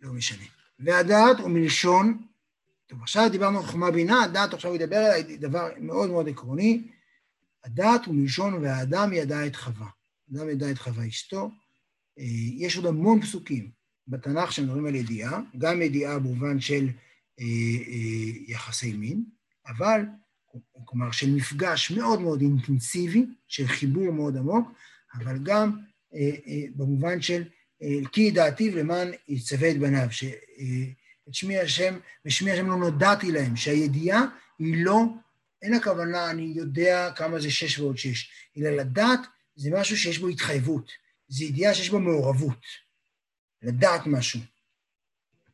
[0.00, 0.44] לא משנה.
[0.78, 2.26] והדעת הוא מלשון,
[2.86, 6.82] טוב, עכשיו דיברנו על חוכמה בינה, הדעת עכשיו ידבר עליי דבר מאוד מאוד עקרוני.
[7.64, 9.88] הדעת הוא מלשון והאדם ידע את חווה.
[10.32, 11.50] אדם ידע את חווה אשתו.
[12.18, 12.24] אה,
[12.56, 13.70] יש עוד המון פסוקים
[14.08, 16.88] בתנ"ך שמדברים על ידיעה, גם ידיעה במובן של
[17.40, 17.44] אה,
[17.88, 19.24] אה, יחסי מין,
[19.66, 20.02] אבל,
[20.84, 24.68] כלומר, של מפגש מאוד מאוד אינטנסיבי, של חיבור מאוד עמוק,
[25.14, 25.78] אבל גם
[26.76, 27.44] במובן של
[28.12, 34.22] כי ידעתיו למען יצווה את בניו, שאת שמי השם, ושמי השם לא נודעתי להם, שהידיעה
[34.58, 35.04] היא לא,
[35.62, 39.20] אין הכוונה, אני יודע כמה זה שש ועוד שש, אלא לדעת
[39.56, 40.92] זה משהו שיש בו התחייבות,
[41.28, 42.64] זה ידיעה שיש בו מעורבות,
[43.62, 44.40] לדעת משהו.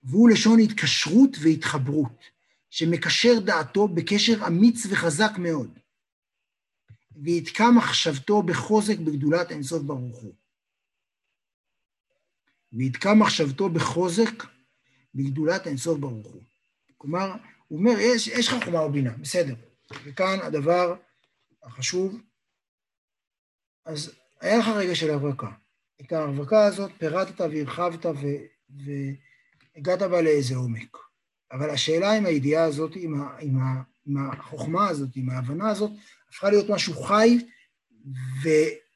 [0.02, 2.20] והוא לשון התקשרות והתחברות,
[2.70, 5.78] שמקשר דעתו בקשר אמיץ וחזק מאוד,
[7.22, 10.34] ויתקע מחשבתו בחוזק בגדולת אינסוף ברוך הוא.
[12.72, 14.44] ויתקע מחשבתו בחוזק
[15.14, 16.42] בגדולת אינסוף ברוך הוא.
[16.96, 17.32] כלומר,
[17.68, 19.54] הוא אומר, יש, יש לך חומה ובינה, בסדר.
[20.04, 20.96] וכאן הדבר
[21.62, 22.20] החשוב,
[23.84, 25.50] אז היה לך רגע של הברקה.
[26.00, 28.06] את ההברקה הזאת פירטת והרחבת
[28.70, 30.96] והגעת בה לאיזה עומק.
[31.52, 32.96] אבל השאלה אם הידיעה הזאת,
[34.06, 35.90] עם החוכמה הזאת, עם ההבנה הזאת,
[36.30, 37.38] הפכה להיות משהו חי
[38.42, 38.48] ו,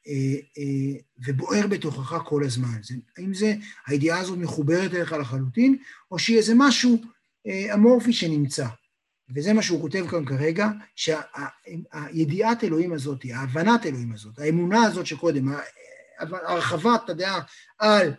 [0.08, 2.82] אה, אה, ובוער בתוכך כל הזמן.
[2.82, 3.54] זה, האם זה,
[3.86, 5.76] הידיעה הזאת מחוברת אליך לחלוטין,
[6.10, 7.02] או שהיא איזה משהו
[7.46, 8.66] אה, אמורפי שנמצא.
[9.34, 15.52] וזה מה שהוא כותב כאן כרגע, שהידיעת אלוהים הזאת, ההבנת אלוהים הזאת, האמונה הזאת שקודם,
[16.18, 17.40] הרחבת הדעה
[17.78, 18.14] על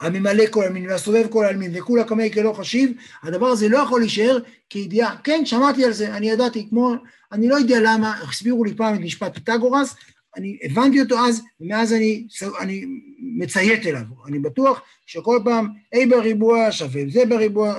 [0.00, 2.92] הממלא כל עלמין והסובב כל עלמין וכולה קמי כלא חשיב,
[3.22, 4.38] הדבר הזה לא יכול להישאר
[4.70, 5.16] כידיעה.
[5.24, 6.94] כן, שמעתי על זה, אני ידעתי, כמו,
[7.32, 9.96] אני לא יודע למה, הסבירו לי פעם את משפט פיתגורס,
[10.36, 12.26] אני הבנתי אותו אז, ומאז אני,
[12.60, 12.84] אני
[13.18, 14.02] מציית אליו.
[14.26, 17.74] אני בטוח שכל פעם A בריבוע שווה זה בריבוע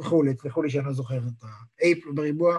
[0.00, 2.58] וכולי, תסלחו לי שאני לא זוכר את ה-A בריבוע,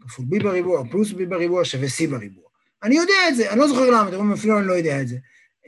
[0.00, 2.44] כפול B בריבוע, פלוס B בריבוע שווה C בריבוע.
[2.82, 5.08] אני יודע את זה, אני לא זוכר למה, אתם רואים, אפילו אני לא יודע את
[5.08, 5.16] זה.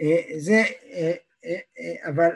[0.01, 1.13] אה, זה, אה,
[2.09, 2.29] אבל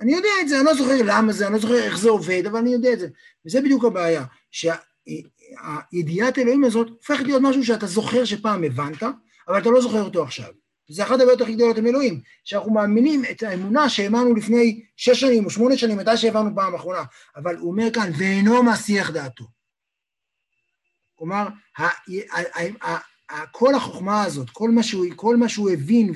[0.00, 2.42] אני יודע את זה, אני לא זוכר למה זה, אני לא זוכר איך זה עובד,
[2.46, 3.08] אבל אני יודע את זה.
[3.46, 9.02] וזה בדיוק הבעיה, שהידיעת אלוהים הזאת הופכת להיות משהו שאתה זוכר שפעם הבנת,
[9.48, 10.48] אבל אתה לא זוכר אותו עכשיו.
[10.88, 15.44] זה אחת הבעיות הכי גדולות עם אלוהים, שאנחנו מאמינים את האמונה שהאמנו לפני שש שנים
[15.44, 17.02] או שמונה שנים, מתי שהבנו פעם אחרונה,
[17.36, 19.44] אבל הוא אומר כאן, ואינו מסיח דעתו.
[21.14, 21.48] כלומר,
[23.52, 26.12] כל החוכמה הזאת, כל מה שהוא, כל מה שהוא הבין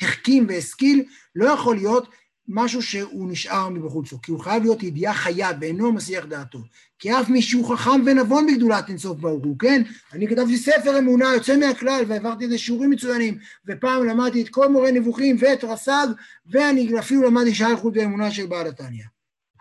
[0.00, 2.08] והחכים והשכיל, לא יכול להיות
[2.48, 6.58] משהו שהוא נשאר מבחוצו, כי הוא חייב להיות ידיעה חיה ואינו מסיח דעתו.
[6.98, 9.82] כי אף מי שהוא חכם ונבון בגדולת אינסוף ברוך הוא, כן?
[10.12, 14.90] אני כתבתי ספר אמונה יוצא מהכלל והעברתי איזה שיעורים מצוינים, ופעם למדתי את כל מורה
[14.90, 16.06] נבוכים ואת רס"ג,
[16.46, 19.04] ואני אפילו למדתי שעה איכות ואמונה של בעל התניא.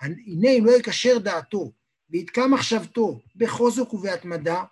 [0.02, 1.72] הנה אם לא יקשר דעתו
[2.10, 4.64] ויתקע מחשבתו בחוזק ובהתמדה,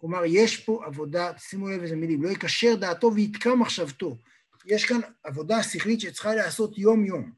[0.00, 4.18] כלומר יש פה עבודה, שימו לב איזה מילים, לא יקשר דעתו ויתקע מחשבתו.
[4.66, 7.32] יש כאן עבודה שכלית שצריכה להיעשות יום-יום,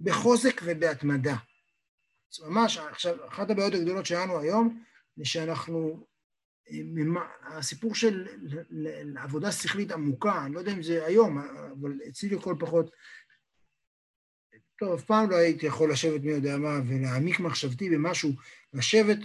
[0.00, 1.36] בחוזק ובהתמדה.
[2.32, 4.82] אז ממש, עכשיו, אחת הבעיות הגדולות שלנו היום,
[5.16, 6.06] זה שאנחנו,
[7.42, 8.26] הסיפור של
[9.16, 12.90] עבודה שכלית עמוקה, אני לא יודע אם זה היום, אבל אצלי לכל פחות,
[14.78, 18.32] טוב, אף פעם לא הייתי יכול לשבת מי יודע מה ולהעמיק מחשבתי במשהו,
[18.72, 19.18] לשבת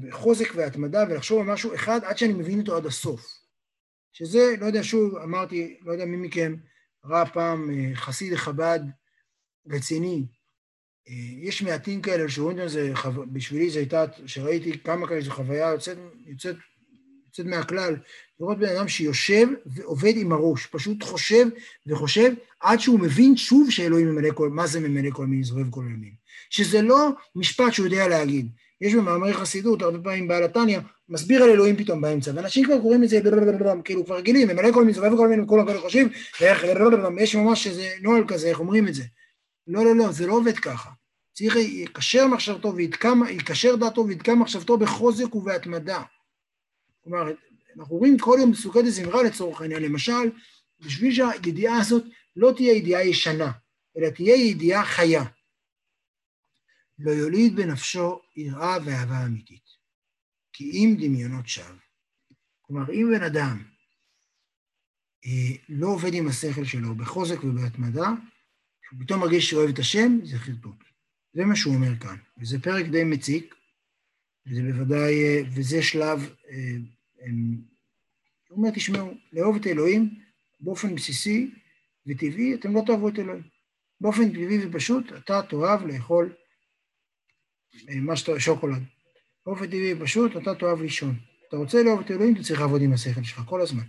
[0.00, 3.40] בחוזק והתמדה ולחשוב על משהו אחד עד שאני מבין אותו עד הסוף.
[4.12, 6.56] שזה, לא יודע, שוב, אמרתי, לא יודע מי מכם
[7.04, 8.80] ראה פעם אה, חסיד חב"ד
[9.68, 10.26] רציני.
[11.08, 11.14] אה,
[11.48, 12.92] יש מעטים כאלה שרואים את זה,
[13.32, 16.56] בשבילי זו הייתה, שראיתי כמה כאלה, זו חוויה יוצאת, יוצאת,
[17.26, 17.96] יוצאת מהכלל,
[18.40, 21.46] לראות בן אדם שיושב ועובד עם הראש, פשוט חושב
[21.86, 25.82] וחושב עד שהוא מבין שוב שאלוהים ממלא כל, מה זה ממלא כל מין, זורב כל
[25.82, 26.14] מין.
[26.50, 28.48] שזה לא משפט שהוא יודע להגיד.
[28.80, 33.04] יש במאמרי חסידות, הרבה פעמים בעל התניא, מסביר על אלוהים פתאום באמצע, ואנשים כבר קוראים
[33.04, 33.20] את זה,
[33.84, 36.08] כאילו כבר רגילים, ממלא כל מין, זורב כל מין, כולם כאלה חושבים,
[36.40, 36.64] ואיך,
[37.20, 39.04] יש ממש איזה נוהל כזה, איך אומרים את זה.
[39.66, 40.90] לא, לא, לא, זה לא עובד ככה.
[41.32, 46.02] צריך יקשר מחשבתו ויקשר דעתו ויתקע מחשבתו בחוזק ובהתמדה.
[47.04, 47.32] כלומר,
[47.78, 50.30] אנחנו רואים כל יום בסוכת הזמרה לצורך העניין, למשל,
[50.80, 52.04] בשביל שהידיעה הזאת
[52.36, 53.50] לא תהיה ידיעה ישנה,
[53.96, 55.24] אלא תהיה ידיעה חיה.
[57.00, 59.64] לא יוליד בנפשו יראה ואהבה אמיתית,
[60.52, 61.76] כי אם דמיונות שווא.
[62.60, 63.62] כלומר, אם בן אדם
[65.26, 68.08] אה, לא עובד עם השכל שלו בחוזק ובהתמדה,
[68.82, 70.84] כשהוא פתאום מרגיש שהוא אוהב את השם, זה חרטוט.
[71.32, 73.54] זה מה שהוא אומר כאן, וזה פרק די מציק,
[74.46, 76.76] וזה בוודאי, אה, וזה שלב, אה,
[78.48, 80.14] הוא אומר, תשמעו, לאהוב את אלוהים
[80.60, 81.50] באופן בסיסי
[82.06, 83.42] וטבעי, אתם לא תאהבו את אלוהים.
[84.00, 86.39] באופן טבעי ופשוט, אתה תאהב לאכול אה,
[88.02, 88.82] מה שאתה, שוקולד.
[89.46, 91.14] באופן טבעי ופשוט, אתה תאהב לישון.
[91.48, 93.82] אתה רוצה לאהוב את אלוהים, אתה צריך לעבוד עם השכל שלך כל הזמן.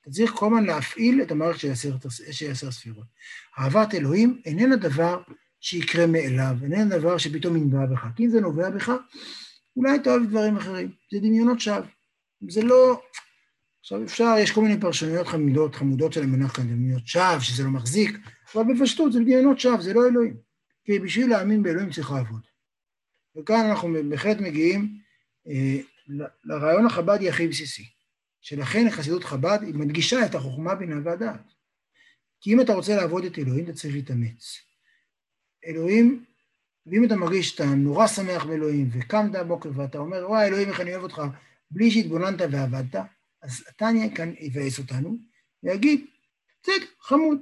[0.00, 1.58] אתה צריך כל הזמן להפעיל את המערכת
[2.30, 3.06] של עשר ספירות.
[3.58, 5.22] אהבת אלוהים איננה דבר
[5.60, 8.06] שיקרה מאליו, איננה דבר שפתאום ינבע בך.
[8.16, 8.92] כי אם זה נובע בך,
[9.76, 10.90] אולי תאהב דברים אחרים.
[11.12, 11.86] זה דמיונות שווא.
[12.48, 13.02] זה לא...
[13.80, 17.70] עכשיו אפשר, יש כל מיני פרשנויות חמודות, חמודות של המונח כאן, דמיונות שווא, שזה לא
[17.70, 18.18] מחזיק,
[18.54, 20.36] אבל בפשטות זה דמיונות שווא, זה לא אלוהים.
[20.84, 22.40] כי בשביל להאמין באלוהים צריך לעבוד.
[23.36, 24.98] וכאן אנחנו בהחלט מגיעים
[25.48, 25.78] אה,
[26.44, 27.84] לרעיון החב"די הכי בסיסי,
[28.40, 31.40] שלכן חסידות חב"ד היא מדגישה את החוכמה, בינה והדעת.
[32.40, 34.58] כי אם אתה רוצה לעבוד את אלוהים, אתה צריך להתאמץ.
[35.66, 36.24] אלוהים,
[36.86, 40.90] ואם אתה מרגיש שאתה נורא שמח באלוהים, וקמת הבוקר ואתה אומר, וואי, אלוהים, איך אני
[40.92, 41.22] אוהב אותך,
[41.70, 42.94] בלי שהתבוננת ועבדת,
[43.42, 45.16] אז נהיה כאן יבאס אותנו,
[45.62, 46.06] ויגיד,
[46.62, 47.38] בסדר, חמוד.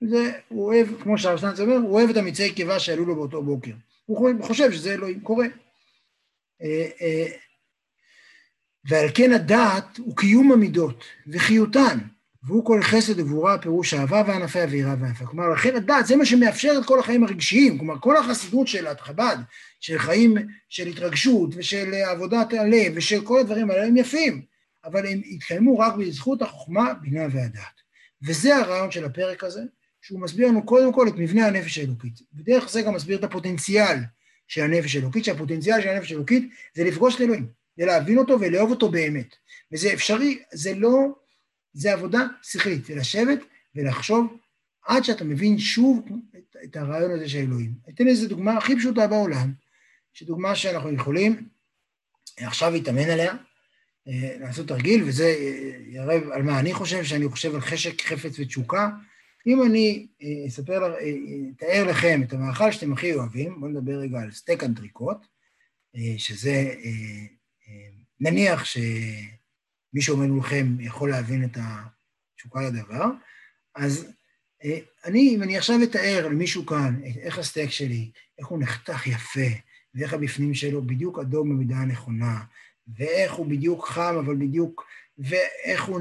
[0.00, 3.42] זה, הוא אוהב, כמו שהרב שטנץ אומר, הוא אוהב את המצעי קיבה שעלו לו באותו
[3.42, 3.72] בוקר.
[4.06, 5.46] הוא חושב שזה אלוהים, קורה.
[6.62, 7.26] אה, אה,
[8.84, 11.98] ועל כן הדעת הוא קיום המידות וחיותן,
[12.46, 15.26] והוא כל חסד וגבורה, פירוש אהבה וענפה ויראה וענפה.
[15.26, 17.78] כלומר, לכן הדעת, זה מה שמאפשר את כל החיים הרגשיים.
[17.78, 19.36] כלומר, כל החסידות של חב"ד,
[19.80, 20.34] של חיים
[20.68, 24.42] של התרגשות ושל עבודת הלב ושל כל הדברים האלה, הם יפים,
[24.84, 27.80] אבל הם התקיימו רק בזכות החוכמה, בינה והדעת.
[28.26, 29.62] וזה הרעיון של הפרק הזה,
[30.04, 32.20] שהוא מסביר לנו קודם כל את מבנה הנפש האלוקית.
[32.34, 33.96] ודרך זה גם מסביר את הפוטנציאל
[34.48, 37.46] של הנפש האלוקית, שהפוטנציאל של הנפש האלוקית זה לפגוש את אלוהים,
[37.76, 39.36] זה להבין אותו ולאהוב אותו באמת.
[39.72, 41.06] וזה אפשרי, זה לא,
[41.72, 43.38] זה עבודה שכלית, זה לשבת
[43.74, 44.36] ולחשוב
[44.86, 47.72] עד שאתה מבין שוב את, את הרעיון הזה של אלוהים.
[47.88, 49.52] אתן איזה דוגמה הכי פשוטה בעולם,
[50.12, 51.48] שדוגמה שאנחנו יכולים
[52.36, 53.34] עכשיו להתאמן עליה,
[54.08, 58.38] אה, לעשות תרגיל, וזה אה, יראה על מה אני חושב, שאני חושב על חשק, חפץ
[58.38, 58.88] ותשוקה,
[59.46, 61.10] אם אני אה, אספר, אה,
[61.56, 65.26] אתאר לכם את המאכל שאתם הכי אוהבים, בואו נדבר רגע על סטייק אנטריקוט,
[65.96, 66.74] אה, שזה,
[68.20, 73.04] נניח שמי שעומד מולכם יכול להבין את התשוקה לדבר,
[73.74, 74.12] אז
[75.04, 79.50] אני, אם אני עכשיו אתאר למישהו כאן איך הסטייק שלי, איך הוא נחתך יפה,
[79.94, 82.40] ואיך הבפנים שלו בדיוק אדום במידה הנכונה,
[82.96, 84.86] ואיך הוא בדיוק חם, אבל בדיוק,
[85.18, 86.00] ואיך הוא,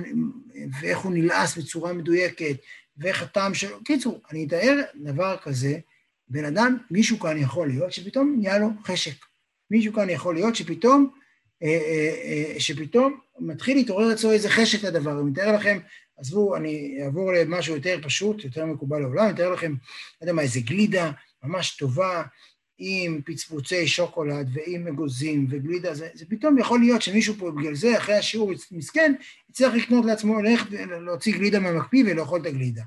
[0.82, 2.56] ואיך הוא נלעס בצורה מדויקת,
[2.98, 3.84] ואיך הטעם שלו.
[3.84, 5.78] קיצור, אני אתאר דבר כזה,
[6.28, 9.26] בן אדם, מישהו כאן יכול להיות שפתאום נהיה לו חשק.
[9.72, 11.10] מישהו כאן יכול להיות שפתאום,
[11.64, 15.12] אה, אה, אה, שפתאום מתחיל להתעורר אצלו איזה חשק לדבר.
[15.12, 15.80] אני מתאר לכם,
[16.18, 19.78] עזבו, אני אעבור למשהו יותר פשוט, יותר מקובל לעולם, אני אתאר לכם, לא
[20.22, 21.12] יודע מה, איזה גלידה
[21.44, 22.24] ממש טובה,
[22.86, 27.98] עם פצפוצי שוקולד ועם אגוזים וגלידה, זה, זה פתאום יכול להיות שמישהו פה בגלל זה,
[27.98, 29.14] אחרי השיעור מסכן,
[29.50, 30.66] יצטרך לקנות לעצמו, ללכת
[31.06, 32.84] להוציא גלידה מהמקפיא ולאכול את הגלידה.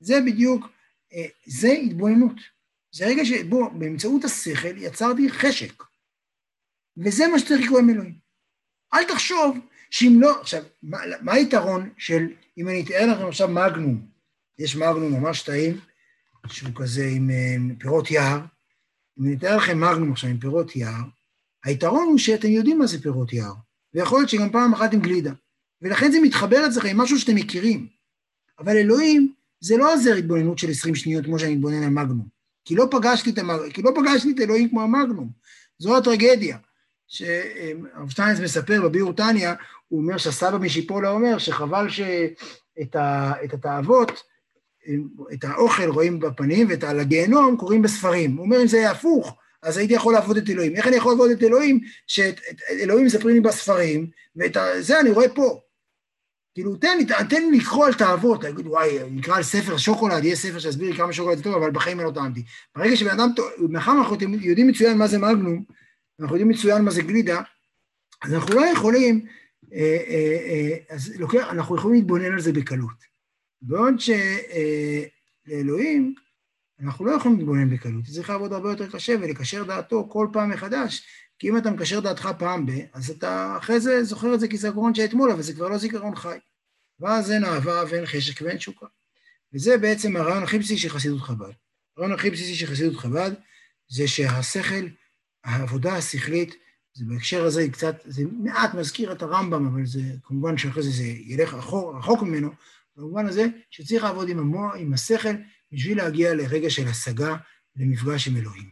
[0.00, 0.66] זה בדיוק,
[1.12, 2.36] אה, זה התבוננות.
[2.92, 5.82] זה רגע שבו באמצעות השכל יצרתי חשק.
[6.96, 8.18] וזה מה שצריך לקרוא עם אלוהים.
[8.94, 9.58] אל תחשוב
[9.90, 12.26] שאם לא, עכשיו, מה, מה היתרון של,
[12.58, 14.06] אם אני אתאר לכם עכשיו מגנום,
[14.58, 15.80] יש מגנום ממש טעים,
[16.46, 18.40] שהוא כזה עם, עם אה, פירות יער,
[19.18, 21.02] אם אני אתאר לכם מגנום עכשיו עם פירות יער,
[21.64, 23.52] היתרון הוא שאתם יודעים מה זה פירות יער,
[23.94, 25.32] ויכול להיות שגם פעם אחת עם גלידה,
[25.82, 27.86] ולכן זה מתחבר אצלכם עם משהו שאתם מכירים.
[28.58, 32.28] אבל אלוהים, זה לא עוזר התבוננות של 20 שניות כמו שאני מתבונן על מגנום,
[32.64, 33.72] כי לא פגשתי את, המג...
[33.72, 35.30] כי לא פגשתי את אלוהים כמו המגנום.
[35.78, 36.58] זו הטרגדיה.
[37.08, 39.54] שהרב שטיינס מספר בביאור טניה,
[39.88, 43.32] הוא אומר שהסבא משיפולה אומר שחבל שאת ה...
[43.42, 44.22] התאוות,
[45.32, 48.36] את האוכל רואים בפנים ואת על הגיהנום קוראים בספרים.
[48.36, 50.76] הוא אומר, אם זה היה הפוך, אז הייתי יכול לעבוד את אלוהים.
[50.76, 54.06] איך אני יכול לעבוד את אלוהים, שאת אלוהים מספרים לי בספרים,
[54.36, 55.60] ואת זה אני רואה פה.
[56.54, 60.36] כאילו, תן לי, תן לי לקרוא על תאוות, תגיד, וואי, נקרא על ספר שוקולד, יהיה
[60.36, 62.42] ספר שיסביר לי כמה שוקולד זה טוב, אבל בחיים לא טעמתי.
[62.76, 63.28] ברגע שבן אדם,
[63.68, 65.64] מאחר שאנחנו יודעים מצוין מה זה מגנום,
[66.20, 67.40] אנחנו יודעים מצוין מה זה גלידה,
[68.24, 69.26] אז אנחנו לא יכולים,
[69.72, 69.78] אה,
[70.08, 73.15] אה, אה, אז לוקח, אנחנו יכולים להתבונן על זה בקלות.
[73.62, 73.94] בעוד
[75.46, 76.14] שלאלוהים,
[76.80, 81.06] אנחנו לא יכולים להתבונן בקלות, צריך לעבוד הרבה יותר קשה ולקשר דעתו כל פעם מחדש,
[81.38, 84.94] כי אם אתה מקשר דעתך פעם ב, אז אתה אחרי זה זוכר את זה כזיכרון
[84.94, 86.38] שאתמול, אבל זה כבר לא זיכרון חי.
[87.00, 88.86] ואז אין אהבה ואין חשק ואין תשוקה.
[89.54, 91.52] וזה בעצם הרעיון הכי בסיסי של חסידות חב"ד.
[91.96, 93.30] הרעיון הכי בסיסי של חסידות חב"ד
[93.88, 94.86] זה שהשכל,
[95.44, 96.54] העבודה השכלית,
[96.94, 101.04] זה בהקשר הזה קצת, זה מעט מזכיר את הרמב"ם, אבל זה כמובן שאחרי זה זה
[101.04, 102.50] ילך רחוק, רחוק ממנו,
[102.96, 105.34] במובן הזה שצריך לעבוד עם המוח, עם השכל,
[105.72, 107.36] בשביל להגיע לרגע של השגה,
[107.76, 108.70] למפגש עם אלוהים.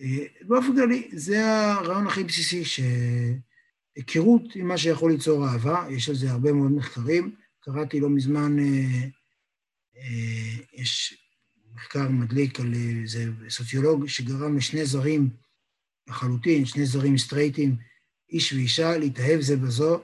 [0.00, 6.14] אה, באופן כללי, זה הרעיון הכי בסיסי, שהיכרות עם מה שיכול ליצור אהבה, יש על
[6.14, 7.36] זה הרבה מאוד מחקרים.
[7.60, 9.08] קראתי לא מזמן, אה,
[9.96, 11.22] אה, יש
[11.74, 15.30] מחקר מדליק על איזה סוציולוג שגרם לשני זרים
[16.08, 17.76] לחלוטין, שני זרים סטרייטים,
[18.30, 20.02] איש ואישה, להתאהב זה בזו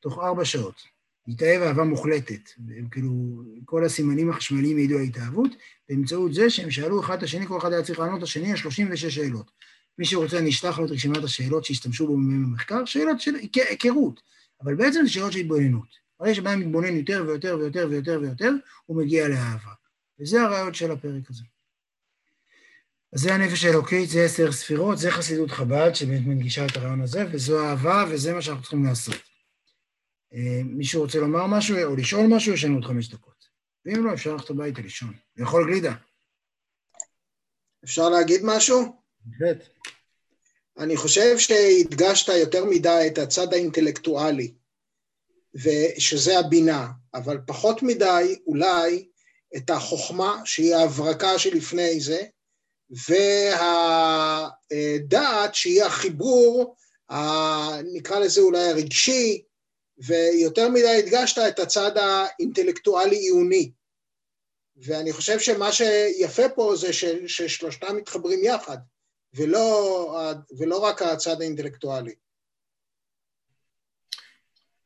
[0.00, 0.91] תוך ארבע שעות.
[1.26, 2.50] להתאהב אהבה מוחלטת.
[2.66, 5.50] והם כאילו, כל הסימנים החשמליים העידו על התאהבות,
[5.88, 9.04] באמצעות זה שהם שאלו אחד את השני, כל אחד היה צריך לענות לשני על 36
[9.04, 9.50] שאלות.
[9.98, 14.20] מי שרוצה, אני אשלח לו את רשימת השאלות שהשתמשו בו במחקר, שאלות של היכרות,
[14.62, 15.88] אבל בעצם זה שאלות של התבוננות.
[16.20, 18.52] הרי שבהם מתבונן יותר ויותר ויותר ויותר ויותר,
[18.86, 19.72] הוא מגיע לאהבה.
[20.20, 21.42] וזה הרעיון של הפרק הזה.
[23.12, 27.24] אז זה הנפש האלוקית, זה עשר ספירות, זה חסידות חב"ד שבאמת מנגישה את הרעיון הזה,
[27.32, 29.31] וזו אהבה, וזה מה שאנחנו צריכים לעשות.
[30.34, 33.44] אה, מישהו רוצה לומר משהו או לשאול משהו, יש לנו עוד חמש דקות.
[33.86, 35.14] ואם לא, אפשר ללכת הביתה לישון.
[35.36, 35.94] לאכול גלידה.
[37.84, 39.02] אפשר להגיד משהו?
[39.24, 39.68] בהחלט.
[40.78, 44.54] אני חושב שהדגשת יותר מדי את הצד האינטלקטואלי,
[45.54, 49.08] ושזה הבינה, אבל פחות מדי אולי
[49.56, 52.22] את החוכמה, שהיא ההברקה שלפני זה,
[54.70, 56.76] והדעת שהיא החיבור,
[57.92, 59.42] נקרא לזה אולי הרגשי,
[59.98, 63.72] ויותר מדי הדגשת את הצד האינטלקטואלי-עיוני.
[64.76, 68.78] ואני חושב שמה שיפה פה זה ש, ששלושתם מתחברים יחד,
[69.34, 72.14] ולא, ולא רק הצד האינטלקטואלי.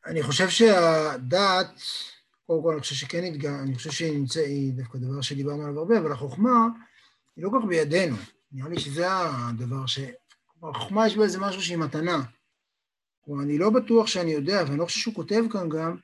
[0.07, 1.70] אני חושב שהדעת,
[2.46, 5.78] קודם כל אני חושב שכן התגע, אני חושב שהיא נמצאת, היא דווקא דבר שדיברנו עליו
[5.78, 6.66] הרבה, אבל החוכמה
[7.36, 8.16] היא לא כל כך בידינו.
[8.52, 9.98] נראה לי שזה הדבר ש...
[10.62, 12.22] החוכמה יש בה איזה משהו שהיא מתנה.
[13.27, 15.97] כלומר, אני לא בטוח שאני יודע, ואני לא חושב שהוא כותב כאן גם,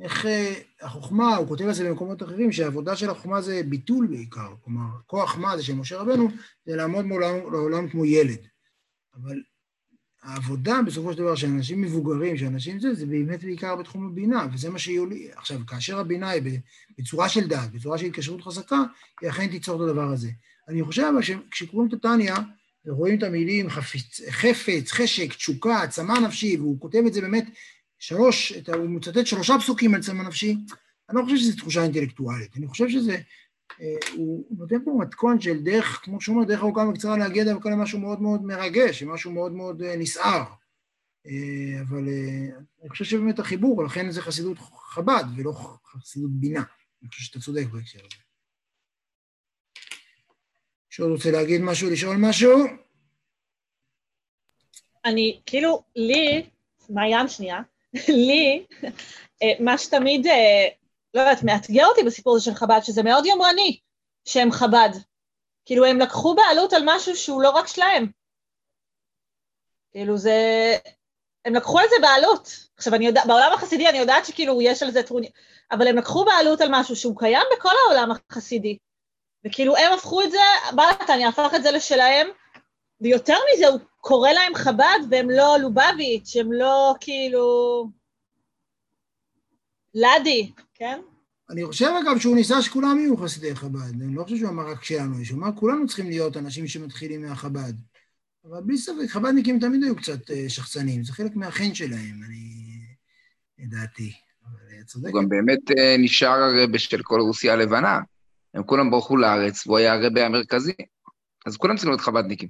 [0.00, 4.54] איך אה, החוכמה, הוא כותב על זה במקומות אחרים, שהעבודה של החוכמה זה ביטול בעיקר.
[4.60, 6.28] כלומר, כוח מה זה של משה רבנו,
[6.66, 8.38] זה לעמוד מול העולם כמו ילד.
[9.14, 9.36] אבל
[10.22, 14.46] העבודה בסופו של דבר של אנשים מבוגרים, של אנשים זה, זה באמת בעיקר בתחום הבינה,
[14.52, 15.16] וזה מה שהיא עולה.
[15.36, 16.60] עכשיו, כאשר הבינה היא
[16.98, 18.82] בצורה של דעת, בצורה של התקשרות חזקה,
[19.20, 20.30] היא אכן תיצור את הדבר הזה.
[20.68, 22.36] אני חושב שכשקוראים את הטניה,
[22.86, 27.44] ורואים את המילים חפץ, חפץ, חשק, תשוקה, צמא נפשי, והוא כותב את זה באמת
[27.98, 30.56] שלוש, הוא מצטט שלושה פסוקים על צמא נפשי,
[31.10, 33.14] אני לא חושב שזו תחושה אינטלקטואלית, אני חושב שזה,
[33.80, 37.68] אה, הוא נותן פה מתכון של דרך, כמו שהוא אומר, דרך ארוכה וקצרה להגיע דווקא
[37.68, 40.44] למשהו מאוד מאוד מרגש, משהו מאוד מאוד אה, נסער.
[41.26, 42.08] אה, אבל
[42.82, 44.58] אני חושב שבאמת החיבור, לכן זה חסידות
[44.94, 45.52] חב"ד ולא
[45.86, 46.62] חסידות בינה.
[47.02, 48.33] אני חושב שאתה צודק בהקשר הזה.
[50.94, 52.64] מישהו רוצה להגיד משהו, לשאול משהו?
[55.04, 56.46] אני, כאילו, לי,
[56.88, 57.60] מעיין שנייה,
[58.28, 58.66] לי,
[59.42, 60.68] אה, מה שתמיד, אה,
[61.14, 63.78] לא יודעת, מאתגר אותי בסיפור הזה של חב"ד, שזה מאוד יומרני
[64.24, 64.90] שהם חב"ד.
[65.64, 68.06] כאילו, הם לקחו בעלות על משהו שהוא לא רק שלהם.
[69.92, 70.38] כאילו, זה...
[71.44, 72.68] הם לקחו על זה בעלות.
[72.76, 75.30] עכשיו, אני יודעת, בעולם החסידי אני יודעת שכאילו יש על זה טרוניה,
[75.70, 78.78] אבל הם לקחו בעלות על משהו שהוא קיים בכל העולם החסידי.
[79.46, 80.38] וכאילו הם הפכו את זה,
[80.76, 82.26] בעל הפך את זה לשלהם,
[83.00, 87.88] ויותר מזה, הוא קורא להם חב"ד והם לא לובביץ', הם לא כאילו...
[89.94, 91.00] לאדי, כן?
[91.50, 94.84] אני חושב אגב שהוא ניסה שכולם יהיו חסידי חב"ד, אני לא חושב שהוא אמר רק
[94.84, 97.72] שלנו, הוא אמר כולנו צריכים להיות אנשים שמתחילים מהחב"ד.
[98.44, 102.64] אבל בלי ספק, חב"דניקים תמיד היו קצת אה, שחצנים, זה חלק מהחן שלהם, אני...
[103.58, 104.12] לדעתי.
[104.94, 108.00] הוא גם באמת אה, נשאר בשל כל רוסיה הלבנה.
[108.54, 110.72] הם כולם ברחו לארץ, והוא היה הרבי המרכזי,
[111.46, 112.48] אז כולם צריכים להיות חב"דניקים.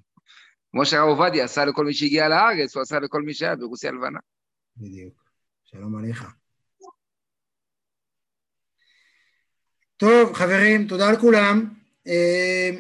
[0.73, 4.19] כמו שהרב עובדיה עשה לכל מי שהגיע לארץ, הוא עשה לכל מי שהיה ברוסיה הלבנה.
[4.77, 5.15] בדיוק.
[5.65, 6.25] שלום עליך.
[9.97, 11.75] טוב, חברים, תודה לכולם.
[12.07, 12.71] אה,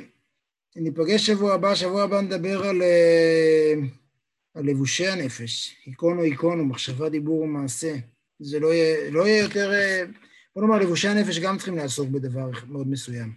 [0.77, 3.75] ניפגש שבוע הבא, שבוע הבא נדבר על, אה,
[4.55, 6.19] על לבושי הנפש, איקון,
[6.61, 7.95] או מחשבה, דיבור או מעשה.
[8.39, 9.71] זה לא יהיה, לא יהיה יותר...
[10.57, 13.33] בוא נאמר, לבושי הנפש גם צריכים לעסוק בדבר מאוד מסוים.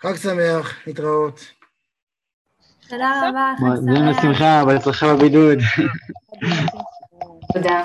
[0.00, 1.40] חג שמח, להתראות.
[2.88, 4.24] תודה רבה, חג שמח.
[4.24, 5.58] לשמחה, בהצלחה בבידוד.
[7.52, 7.82] תודה.